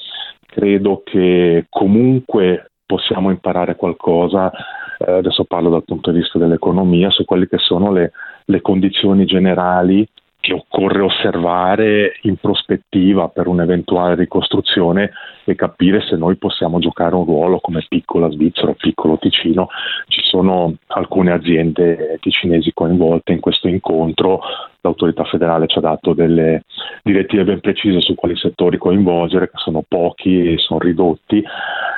credo 0.45 1.03
che 1.05 1.65
comunque 1.69 2.71
possiamo 2.85 3.29
imparare 3.29 3.75
qualcosa, 3.75 4.51
eh, 4.97 5.11
adesso 5.11 5.43
parlo 5.43 5.69
dal 5.69 5.83
punto 5.83 6.11
di 6.11 6.19
vista 6.19 6.39
dell'economia, 6.39 7.09
su 7.09 7.25
quelle 7.25 7.47
che 7.47 7.57
sono 7.57 7.91
le, 7.91 8.11
le 8.45 8.61
condizioni 8.61 9.25
generali 9.25 10.07
che 10.47 10.53
occorre 10.53 11.01
osservare 11.01 12.19
in 12.21 12.37
prospettiva 12.37 13.27
per 13.27 13.47
un'eventuale 13.47 14.15
ricostruzione 14.15 15.11
e 15.43 15.55
capire 15.55 15.99
se 15.99 16.15
noi 16.15 16.37
possiamo 16.37 16.79
giocare 16.79 17.15
un 17.15 17.25
ruolo 17.25 17.59
come 17.59 17.83
piccola 17.85 18.31
Svizzera 18.31 18.69
o 18.69 18.75
piccolo 18.75 19.17
Ticino. 19.17 19.67
Ci 20.07 20.21
sono 20.21 20.75
alcune 20.87 21.33
aziende 21.33 22.17
ticinesi 22.21 22.71
coinvolte 22.73 23.33
in 23.33 23.41
questo 23.41 23.67
incontro, 23.67 24.39
l'autorità 24.79 25.25
federale 25.25 25.67
ci 25.67 25.79
ha 25.79 25.81
dato 25.81 26.13
delle 26.13 26.63
direttive 27.03 27.43
ben 27.43 27.59
precise 27.59 27.99
su 27.99 28.15
quali 28.15 28.37
settori 28.37 28.77
coinvolgere, 28.77 29.49
che 29.49 29.57
sono 29.57 29.83
pochi 29.85 30.53
e 30.53 30.57
sono 30.59 30.79
ridotti, 30.79 31.43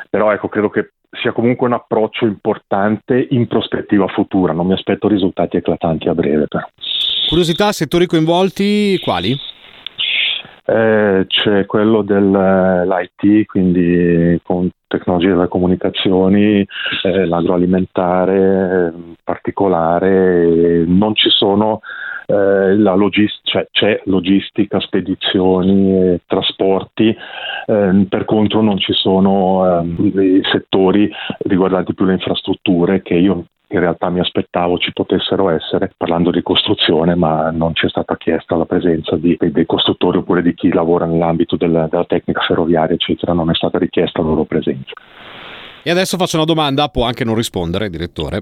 però 0.09 0.31
ecco, 0.31 0.47
credo 0.47 0.69
che 0.69 0.93
sia 1.21 1.33
comunque 1.33 1.67
un 1.67 1.73
approccio 1.73 2.25
importante 2.25 3.27
in 3.29 3.45
prospettiva 3.45 4.07
futura, 4.07 4.53
non 4.53 4.65
mi 4.65 4.73
aspetto 4.73 5.07
risultati 5.07 5.57
eclatanti 5.57 6.07
a 6.07 6.15
breve 6.15 6.47
però. 6.47 6.67
Curiosità, 7.29 7.71
settori 7.71 8.07
coinvolti 8.07 8.99
quali? 9.03 9.37
Eh, 10.65 11.25
c'è 11.27 11.65
quello 11.67 12.01
dell'IT, 12.01 13.45
quindi 13.45 14.39
con 14.41 14.67
tecnologie 14.87 15.27
delle 15.27 15.47
comunicazioni, 15.47 16.65
eh, 17.03 17.25
l'agroalimentare 17.27 18.91
in 18.95 19.13
particolare, 19.23 20.83
non 20.87 21.13
ci 21.13 21.29
sono 21.29 21.81
eh, 22.25 22.75
la 22.75 22.95
logist- 22.95 23.41
cioè, 23.43 23.67
c'è 23.71 24.01
logistica, 24.05 24.79
spedizioni, 24.79 26.19
trasporti, 26.25 27.15
eh, 27.69 28.05
per 28.09 28.25
contro 28.25 28.61
non 28.61 28.79
ci 28.79 28.93
sono 28.93 29.83
eh, 29.83 30.41
settori 30.51 31.07
riguardanti 31.39 31.93
più 31.93 32.05
le 32.05 32.13
infrastrutture 32.13 33.03
che 33.03 33.13
io 33.13 33.45
in 33.71 33.79
realtà 33.79 34.09
mi 34.09 34.19
aspettavo 34.19 34.79
ci 34.79 34.91
potessero 34.91 35.49
essere 35.49 35.91
parlando 35.95 36.31
di 36.31 36.41
costruzione, 36.41 37.13
ma 37.13 37.51
non 37.51 37.75
ci 37.75 37.85
è 37.85 37.89
stata 37.89 38.17
chiesta 38.17 38.55
la 38.55 38.65
presenza 38.65 39.15
di, 39.15 39.37
dei 39.39 39.65
costruttori 39.67 40.17
oppure 40.17 40.41
di 40.41 40.55
chi 40.55 40.73
lavora 40.73 41.05
nell'ambito 41.05 41.55
della, 41.55 41.87
della 41.87 42.05
tecnica 42.05 42.41
ferroviaria, 42.41 42.95
eccetera, 42.95 43.33
non 43.33 43.51
è 43.51 43.53
stata 43.53 43.77
richiesta 43.77 44.21
la 44.21 44.29
loro 44.29 44.45
presenza. 44.45 44.93
E 45.83 45.91
adesso 45.91 46.17
faccio 46.17 46.37
una 46.37 46.45
domanda, 46.45 46.89
può 46.89 47.05
anche 47.05 47.23
non 47.23 47.35
rispondere, 47.35 47.91
direttore, 47.91 48.39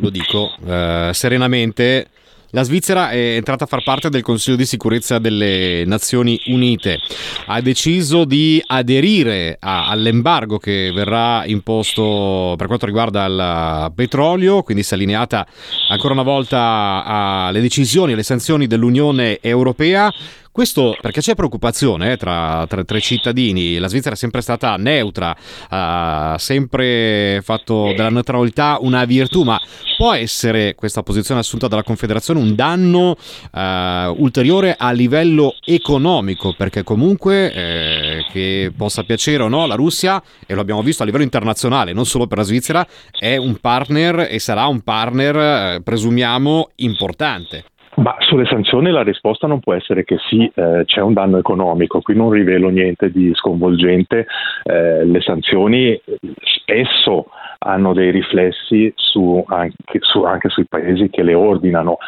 lo 0.00 0.10
dico 0.10 0.50
eh, 0.66 1.10
serenamente. 1.12 2.08
La 2.52 2.64
Svizzera 2.64 3.10
è 3.10 3.36
entrata 3.36 3.62
a 3.62 3.66
far 3.68 3.84
parte 3.84 4.08
del 4.08 4.22
Consiglio 4.22 4.56
di 4.56 4.66
sicurezza 4.66 5.20
delle 5.20 5.84
Nazioni 5.86 6.36
Unite. 6.46 6.98
Ha 7.46 7.60
deciso 7.60 8.24
di 8.24 8.60
aderire 8.66 9.56
a, 9.60 9.88
all'embargo 9.88 10.58
che 10.58 10.90
verrà 10.92 11.44
imposto 11.46 12.54
per 12.56 12.66
quanto 12.66 12.86
riguarda 12.86 13.24
il 13.26 13.92
petrolio, 13.94 14.64
quindi 14.64 14.82
si 14.82 14.94
è 14.94 14.96
allineata 14.96 15.46
ancora 15.90 16.12
una 16.12 16.24
volta 16.24 17.04
alle 17.04 17.60
decisioni 17.60 18.10
e 18.10 18.14
alle 18.14 18.24
sanzioni 18.24 18.66
dell'Unione 18.66 19.38
Europea. 19.40 20.12
Questo 20.60 20.94
perché 21.00 21.22
c'è 21.22 21.34
preoccupazione 21.34 22.12
eh, 22.12 22.16
tra, 22.18 22.66
tra, 22.68 22.84
tra, 22.84 22.98
i 22.98 23.00
cittadini. 23.00 23.78
La 23.78 23.88
Svizzera 23.88 24.14
è 24.14 24.18
sempre 24.18 24.42
stata 24.42 24.76
neutra, 24.76 25.34
ha 25.70 26.36
sempre 26.38 27.40
fatto 27.42 27.94
della 27.96 28.10
neutralità 28.10 28.76
una 28.78 29.06
virtù, 29.06 29.42
ma 29.42 29.58
può 29.96 30.12
essere 30.12 30.74
questa 30.74 31.02
posizione 31.02 31.40
assunta 31.40 31.66
dalla 31.66 31.82
Confederazione 31.82 32.40
un 32.40 32.54
danno 32.54 33.16
eh, 33.54 34.14
ulteriore 34.18 34.76
a 34.78 34.90
livello 34.90 35.54
economico? 35.64 36.52
Perché 36.54 36.82
comunque 36.82 37.50
eh, 37.54 38.26
che 38.30 38.70
possa 38.76 39.02
piacere 39.04 39.44
o 39.44 39.48
no, 39.48 39.64
la 39.64 39.76
Russia, 39.76 40.22
e 40.44 40.52
lo 40.52 40.60
abbiamo 40.60 40.82
visto 40.82 41.02
a 41.02 41.06
livello 41.06 41.24
internazionale, 41.24 41.94
non 41.94 42.04
solo 42.04 42.26
per 42.26 42.36
la 42.36 42.44
Svizzera, 42.44 42.86
è 43.18 43.36
un 43.36 43.56
partner 43.56 44.28
e 44.30 44.38
sarà 44.38 44.66
un 44.66 44.82
partner, 44.82 45.36
eh, 45.36 45.80
presumiamo, 45.82 46.72
importante. 46.74 47.64
Ma 47.96 48.14
sulle 48.20 48.46
sanzioni 48.46 48.90
la 48.90 49.02
risposta 49.02 49.46
non 49.46 49.58
può 49.58 49.74
essere 49.74 50.04
che 50.04 50.16
sì, 50.28 50.50
eh, 50.54 50.84
c'è 50.84 51.00
un 51.00 51.12
danno 51.12 51.38
economico, 51.38 52.00
qui 52.00 52.14
non 52.14 52.30
rivelo 52.30 52.68
niente 52.68 53.10
di 53.10 53.32
sconvolgente, 53.34 54.26
eh, 54.62 55.04
le 55.04 55.20
sanzioni 55.20 56.00
spesso 56.40 57.26
hanno 57.58 57.92
dei 57.92 58.10
riflessi 58.10 58.92
su, 58.94 59.44
anche, 59.48 59.98
su, 60.00 60.22
anche 60.22 60.48
sui 60.48 60.66
paesi 60.66 61.10
che 61.10 61.22
le 61.22 61.34
ordinano 61.34 61.98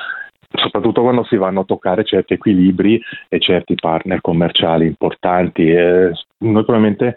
soprattutto 0.55 1.03
quando 1.03 1.25
si 1.25 1.37
vanno 1.37 1.61
a 1.61 1.64
toccare 1.64 2.05
certi 2.05 2.35
equilibri 2.35 3.01
e 3.29 3.40
certi 3.40 3.75
partner 3.75 4.21
commerciali 4.21 4.87
importanti. 4.87 5.68
Eh, 5.71 6.11
noi 6.38 6.64
probabilmente 6.64 7.16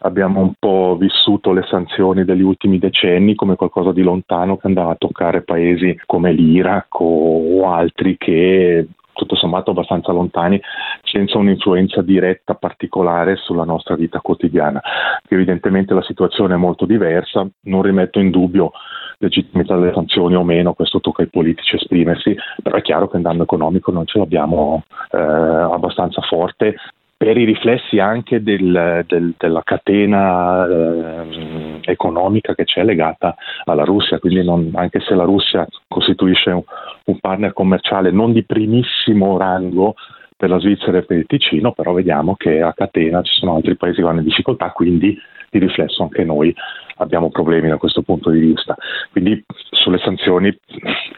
abbiamo 0.00 0.40
un 0.40 0.52
po' 0.58 0.96
vissuto 0.98 1.52
le 1.52 1.64
sanzioni 1.68 2.24
degli 2.24 2.42
ultimi 2.42 2.78
decenni 2.78 3.34
come 3.34 3.56
qualcosa 3.56 3.92
di 3.92 4.02
lontano 4.02 4.56
che 4.56 4.66
andava 4.66 4.92
a 4.92 4.96
toccare 4.96 5.42
paesi 5.42 5.98
come 6.06 6.32
l'Iraq 6.32 7.00
o, 7.00 7.70
altri 7.70 8.16
che 8.16 8.86
tutto 9.18 9.34
sommato 9.34 9.72
abbastanza 9.72 10.12
lontani, 10.12 10.60
senza 11.02 11.38
un'influenza 11.38 12.02
diretta 12.02 12.54
particolare 12.54 13.34
sulla 13.34 13.64
nostra 13.64 13.96
vita 13.96 14.20
quotidiana. 14.20 14.80
Evidentemente 15.28 15.92
la 15.92 16.04
situazione 16.04 16.54
è 16.54 16.56
molto 16.56 16.86
diversa, 16.86 17.44
non 17.62 17.82
rimetto 17.82 18.20
in 18.20 18.30
dubbio 18.30 18.70
legittimità 19.18 19.74
delle 19.74 19.92
sanzioni 19.92 20.36
o 20.36 20.44
meno, 20.44 20.74
questo 20.74 21.00
tocca 21.00 21.22
ai 21.22 21.28
politici 21.28 21.74
esprimersi, 21.74 22.36
però 22.62 22.76
è 22.76 22.82
chiaro 22.82 23.08
che 23.08 23.16
il 23.16 23.24
danno 23.24 23.42
economico 23.42 23.90
noi 23.90 24.06
ce 24.06 24.20
l'abbiamo 24.20 24.84
eh, 25.10 25.18
abbastanza 25.18 26.20
forte 26.22 26.76
per 27.18 27.36
i 27.36 27.44
riflessi 27.44 27.98
anche 27.98 28.44
del, 28.44 29.04
del, 29.08 29.34
della 29.36 29.62
catena 29.64 30.64
eh, 30.68 31.80
economica 31.82 32.54
che 32.54 32.62
c'è 32.62 32.84
legata 32.84 33.34
alla 33.64 33.82
Russia, 33.82 34.20
quindi 34.20 34.44
non, 34.44 34.70
anche 34.74 35.00
se 35.00 35.16
la 35.16 35.24
Russia 35.24 35.66
costituisce 35.88 36.50
un, 36.50 36.62
un, 37.06 37.18
partner 37.18 37.52
commerciale 37.52 38.12
non 38.12 38.32
di 38.32 38.44
primissimo 38.44 39.36
rango 39.36 39.96
per 40.38 40.50
la 40.50 40.60
Svizzera 40.60 40.98
e 40.98 41.02
per 41.02 41.18
il 41.18 41.26
Ticino, 41.26 41.72
però 41.72 41.92
vediamo 41.92 42.36
che 42.36 42.62
a 42.62 42.72
catena 42.72 43.22
ci 43.22 43.34
sono 43.40 43.56
altri 43.56 43.74
paesi 43.74 43.96
che 43.96 44.04
vanno 44.04 44.20
in 44.20 44.26
difficoltà, 44.26 44.70
quindi 44.70 45.18
di 45.50 45.58
riflesso 45.58 46.02
anche 46.02 46.24
noi 46.24 46.54
abbiamo 46.98 47.30
problemi 47.30 47.68
da 47.68 47.76
questo 47.76 48.02
punto 48.02 48.30
di 48.30 48.38
vista. 48.38 48.76
Quindi 49.10 49.44
sulle 49.70 49.98
sanzioni 49.98 50.56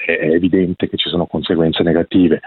è 0.07 0.31
evidente 0.31 0.89
che 0.89 0.97
ci 0.97 1.11
sono 1.11 1.27
conseguenze 1.27 1.83
negative. 1.83 2.41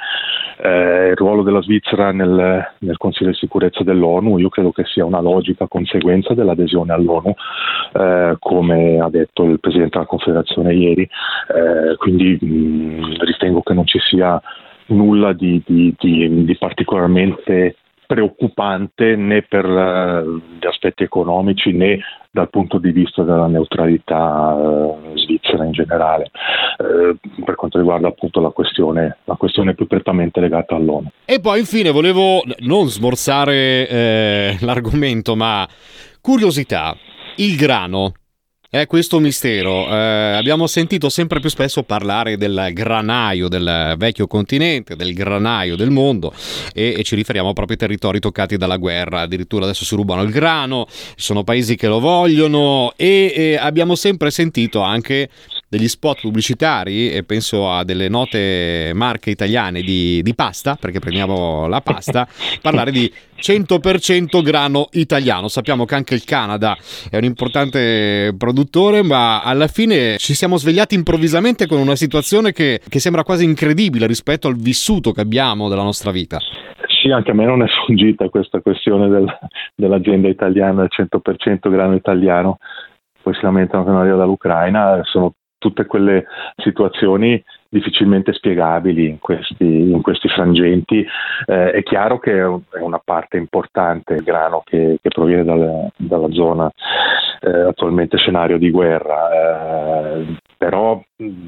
Eh, 0.64 1.10
il 1.10 1.16
ruolo 1.16 1.44
della 1.44 1.62
Svizzera 1.62 2.12
nel, 2.12 2.66
nel, 2.80 2.98
Consiglio 2.98 3.32
di 3.32 3.36
sicurezza 3.36 3.84
dell'ONU 3.84 4.38
io 4.38 4.50
credo 4.50 4.72
che 4.72 4.86
sia 4.86 5.06
una 5.06 5.20
logica 5.20 5.68
conseguenza 5.68 6.34
dell'adesione 6.34 6.94
all'ONU, 6.94 7.34
eh, 7.94 8.36
come 8.40 9.00
ha 9.00 9.10
detto 9.10 9.44
il 9.44 9.60
Presidente 9.60 9.98
della 9.98 10.10
Confederazione 10.10 10.74
ieri, 10.74 11.04
eh, 11.04 11.98
quindi 11.98 12.38
mh, 12.40 13.24
ritengo 13.26 13.62
che 13.62 13.74
non 13.74 13.86
ci 13.86 14.00
sia 14.00 14.42
nulla 14.88 15.34
di, 15.34 15.62
di, 15.66 15.94
di, 15.98 16.46
di 16.46 16.58
particolarmente 16.58 17.78
preoccupante 18.06 19.16
né 19.16 19.42
per 19.42 19.66
uh, 19.66 20.42
gli 20.60 20.68
aspetti 20.68 21.04
economici 21.04 21.72
né 21.72 22.00
dal 22.30 22.50
punto 22.50 22.78
di 22.78 22.92
vista 22.92 23.24
della 23.24 23.48
neutralità 23.48 24.54
uh, 24.54 25.16
svizzera 25.16 25.66
in 25.66 25.72
generale, 25.72 26.30
uh, 26.78 27.44
per 27.44 27.56
quanto 27.56 27.78
riguarda 27.78 28.08
appunto 28.08 28.40
la 28.40 28.50
questione, 28.50 29.18
la 29.24 29.36
questione 29.36 29.74
più 29.74 29.88
prettamente 29.88 30.40
legata 30.40 30.76
all'ONU. 30.76 31.10
E 31.26 31.40
poi 31.40 31.60
infine 31.60 31.92
volevo 31.92 32.44
non 32.60 32.88
smorzare 32.88 33.88
eh, 33.88 34.58
l'argomento, 34.62 35.36
ma 35.36 35.68
curiosità, 36.22 36.96
il 37.38 37.56
grano 37.56 38.14
è 38.74 38.88
questo 38.88 39.20
mistero. 39.20 39.88
Eh, 39.88 40.34
abbiamo 40.34 40.66
sentito 40.66 41.08
sempre 41.08 41.40
più 41.40 41.48
spesso 41.48 41.84
parlare 41.84 42.38
del 42.38 42.70
granaio 42.72 43.48
del 43.48 43.94
vecchio 44.00 44.26
continente, 44.26 44.96
del 44.96 45.14
granaio 45.14 45.76
del 45.76 45.92
mondo 45.92 46.34
e, 46.74 46.96
e, 46.98 47.04
ci 47.04 47.14
riferiamo 47.14 47.54
proprio 47.54 47.78
ai 47.78 47.86
territori 47.86 48.20
toccati 48.20 48.58
dalla 48.58 48.78
guerra. 48.78 49.22
Addirittura 49.22 49.66
adesso 49.66 49.86
si 49.86 49.94
rubano 49.94 50.24
il 50.24 50.32
grano, 50.32 50.88
ci 50.90 51.14
sono 51.18 51.44
paesi 51.44 51.76
che 51.76 51.86
lo 51.88 52.00
vogliono 52.00 52.94
e, 52.96 53.32
e 53.36 53.58
abbiamo 53.58 53.94
sempre 53.94 54.32
sentito 54.32 54.82
anche 54.82 55.30
degli 55.74 55.88
spot 55.88 56.22
pubblicitari 56.22 57.12
e 57.12 57.24
penso 57.24 57.72
a 57.72 57.84
delle 57.84 58.08
note 58.08 58.92
marche 58.94 59.32
italiane 59.32 59.82
di, 59.82 60.22
di 60.22 60.36
pasta, 60.36 60.78
perché 60.80 61.00
prendiamo 61.00 61.68
la 61.68 61.82
pasta, 61.82 62.28
parlare 62.62 62.92
di 62.92 63.12
100% 63.36 64.44
grano 64.44 64.88
italiano. 64.92 65.48
Sappiamo 65.48 65.86
che 65.86 65.96
anche 65.96 66.14
il 66.14 66.24
Canada 66.26 66.78
è 67.10 67.18
un 67.18 67.24
importante 67.24 68.36
produttore, 68.38 69.02
ma 69.02 69.42
alla 69.42 69.68
fine 69.68 70.18
ci 70.18 70.36
siamo 70.36 70.58
svegliati 70.58 70.94
improvvisamente 70.94 71.66
con 71.66 71.80
una 71.80 71.96
situazione 71.96 72.52
che, 72.52 72.80
che 72.88 73.00
sembra 73.00 73.24
quasi 73.24 73.44
incredibile 73.44 74.06
rispetto 74.06 74.48
al 74.48 74.56
vissuto 74.56 75.12
che 75.12 75.22
abbiamo 75.22 75.70
della 75.70 75.82
nostra 75.82 76.12
vita. 76.12 76.38
Sì, 77.02 77.10
anche 77.10 77.32
a 77.32 77.34
me 77.34 77.46
non 77.46 77.64
è 77.64 77.68
sfuggita 77.68 78.30
questa 78.30 78.62
questione 78.62 79.10
del, 79.10 79.26
dell'azienda 79.74 80.28
italiana, 80.28 80.82
del 80.82 80.90
100% 80.96 81.70
grano 81.72 81.96
italiano, 81.96 82.60
poi 83.24 83.34
si 83.34 83.40
lamentano 83.42 83.86
che 83.86 83.90
non 83.90 84.02
arriva 84.02 84.18
dall'Ucraina, 84.18 85.00
sono 85.04 85.34
tutte 85.64 85.86
quelle 85.86 86.26
situazioni 86.58 87.42
difficilmente 87.70 88.34
spiegabili 88.34 89.08
in 89.08 89.20
questi, 89.20 89.66
in 89.66 90.02
questi 90.02 90.28
frangenti. 90.28 91.06
Eh, 91.46 91.72
è 91.72 91.84
chiaro 91.84 92.20
che 92.20 92.38
è 92.38 92.80
una 92.80 93.02
parte 93.04 93.38
importante 93.38 94.16
il 94.16 94.24
grano 94.24 94.62
che, 94.66 95.00
che 95.02 95.10
proviene 95.10 95.46
dal, 95.46 95.90
dalla 95.96 96.30
zona 96.32 96.70
eh, 97.40 97.60
attualmente 97.62 98.18
scenario 98.18 98.58
di 98.58 98.70
guerra, 98.70 99.32
eh, 99.32 100.36
però 100.58 101.02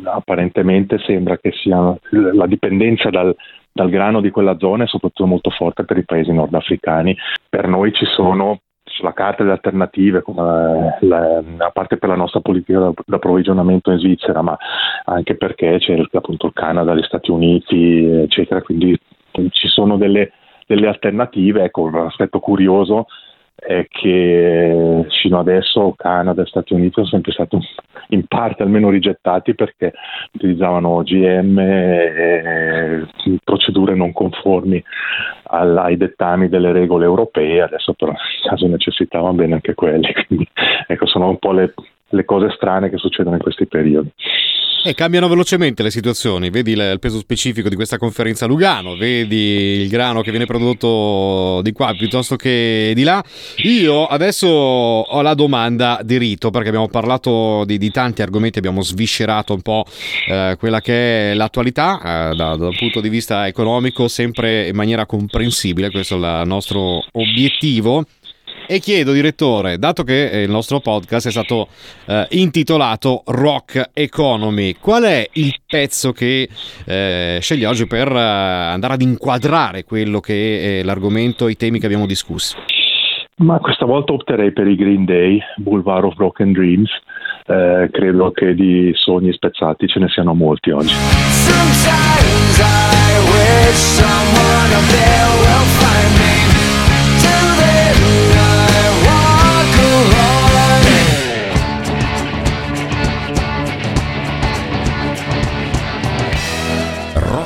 apparentemente 0.06 0.98
sembra 1.00 1.38
che 1.38 1.52
sia 1.52 1.96
la 2.10 2.48
dipendenza 2.48 3.10
dal, 3.10 3.36
dal 3.72 3.90
grano 3.90 4.22
di 4.22 4.32
quella 4.32 4.58
zona 4.58 4.86
è 4.86 4.88
soprattutto 4.88 5.28
molto 5.28 5.50
forte 5.50 5.84
per 5.84 5.98
i 5.98 6.06
paesi 6.06 6.32
nordafricani. 6.32 7.16
Per 7.50 7.68
noi 7.68 7.92
ci 7.94 8.06
sono 8.06 8.62
sulla 8.96 9.14
carta 9.14 9.44
le 9.44 9.52
alternative, 9.52 10.22
come 10.22 10.98
la, 11.02 11.44
a 11.58 11.70
parte 11.72 11.98
per 11.98 12.10
la 12.10 12.16
nostra 12.16 12.40
politica 12.40 12.92
d'approvvigionamento 13.06 13.92
in 13.92 14.00
Svizzera, 14.00 14.42
ma 14.42 14.58
anche 15.04 15.36
perché 15.36 15.78
c'è 15.80 16.02
appunto 16.14 16.48
il 16.48 16.54
Canada, 16.54 16.96
gli 16.96 17.04
Stati 17.04 17.30
Uniti, 17.30 18.06
eccetera, 18.06 18.62
quindi 18.62 18.98
ci 19.50 19.68
sono 19.68 19.98
delle, 19.98 20.32
delle 20.66 20.88
alternative. 20.88 21.64
Ecco, 21.64 21.90
l'aspetto 21.90 22.40
curioso 22.40 23.08
è 23.56 23.88
che 23.90 25.06
fino 25.22 25.40
adesso 25.40 25.94
Canada 25.96 26.42
e 26.42 26.46
Stati 26.46 26.74
Uniti 26.74 26.94
sono 26.96 27.08
sempre 27.08 27.32
stati 27.32 27.58
in 28.10 28.26
parte 28.28 28.64
almeno 28.64 28.90
rigettati 28.90 29.56
perché 29.56 29.94
utilizzavano 30.34 31.02
GM 31.04 31.58
e 31.58 33.08
procedure 33.44 33.96
non 33.96 34.12
conformi 34.12 34.84
ai 35.44 35.98
dettami 35.98 36.50
delle 36.50 36.72
regole 36.72 37.06
europee, 37.06 37.62
adesso 37.62 37.94
però 37.94 38.12
in 38.12 38.50
caso 38.50 38.68
necessitavano 38.68 39.34
bene 39.34 39.54
anche 39.54 39.74
quelli, 39.74 40.12
quindi 40.28 40.48
ecco 40.88 41.06
sono 41.06 41.30
un 41.30 41.38
po' 41.38 41.52
le, 41.52 41.74
le 42.10 42.26
cose 42.26 42.50
strane 42.52 42.90
che 42.90 42.98
succedono 42.98 43.36
in 43.36 43.42
questi 43.42 43.68
periodi. 43.68 44.12
E 44.88 44.94
cambiano 44.94 45.28
velocemente 45.28 45.82
le 45.82 45.90
situazioni, 45.90 46.52
vedi 46.52 46.74
il 46.74 46.98
peso 47.00 47.18
specifico 47.18 47.70
di 47.70 47.76
questa 47.76 47.98
conferenza 47.98 48.46
a 48.46 48.48
Lugano, 48.48 48.96
vedi 48.96 49.82
il 49.82 49.90
grano 49.90 50.22
che 50.22 50.30
viene 50.30 50.46
prodotto 50.46 51.62
di 51.64 51.72
qua 51.72 51.92
piuttosto 51.98 52.36
che 52.36 52.92
di 52.94 53.02
là. 53.02 53.26
Io 53.64 54.06
adesso 54.06 54.46
ho 54.46 55.22
la 55.24 55.34
domanda 55.34 56.02
di 56.04 56.20
rito 56.20 56.52
perché 56.52 56.68
abbiamo 56.68 56.88
parlato 56.88 57.64
di, 57.66 57.80
di 57.80 57.90
tanti 57.90 58.22
argomenti, 58.22 58.60
abbiamo 58.60 58.84
sviscerato 58.84 59.56
un 59.56 59.62
po' 59.64 59.86
eh, 60.28 60.56
quella 60.60 60.82
che 60.82 61.32
è 61.32 61.34
l'attualità 61.34 61.98
eh, 61.98 62.36
da, 62.36 62.56
dal 62.56 62.76
punto 62.78 63.02
di 63.02 63.10
vista 63.10 63.48
economico, 63.48 64.08
sempre 64.08 64.68
in 64.68 64.76
maniera 64.76 65.08
comprensibile, 65.08 65.90
questo 65.90 66.14
è 66.14 66.42
il 66.42 66.44
nostro 66.46 67.04
obiettivo. 67.14 68.06
E 68.68 68.80
chiedo, 68.80 69.12
direttore, 69.12 69.78
dato 69.78 70.04
che 70.04 70.30
eh, 70.30 70.42
il 70.42 70.50
nostro 70.50 70.80
podcast 70.80 71.28
è 71.28 71.32
stato 71.32 71.68
eh, 72.08 72.26
intitolato 72.32 73.22
Rock 73.28 73.92
Economy, 73.94 74.74
qual 74.80 75.04
è 75.04 75.28
il 75.34 75.54
pezzo 75.68 76.12
che 76.12 76.50
eh, 76.86 77.38
sceglie 77.42 77.68
oggi 77.68 77.86
per 77.86 78.12
eh, 78.12 78.20
andare 78.20 78.94
ad 78.94 79.02
inquadrare 79.02 79.84
quello 79.84 80.20
che 80.20 80.80
è 80.80 80.84
l'argomento, 80.84 81.48
i 81.48 81.56
temi 81.56 81.78
che 81.78 81.86
abbiamo 81.86 82.08
discusso? 82.08 82.58
Ma 83.38 83.60
questa 83.60 83.86
volta 83.86 84.14
opterei 84.14 84.52
per 84.52 84.68
i 84.68 84.76
Green 84.76 85.06
Day, 85.06 85.40
Boulevard 85.58 86.06
of 86.06 86.16
Broken 86.16 86.52
Dreams. 86.52 86.90
Eh, 87.46 87.90
credo 87.92 88.32
che 88.32 88.56
di 88.56 88.92
sogni 88.96 89.32
spezzati 89.32 89.86
ce 89.88 90.00
ne 90.00 90.08
siano 90.10 90.34
molti 90.34 90.72
oggi. 90.72 90.96
Sometimes 90.96 92.60
I 92.60 93.20
wish 93.30 93.76
someone 93.76 94.74
up 94.74 94.90
there 94.90 95.30
will 95.44 95.66
find 95.78 96.18
me. 96.18 96.36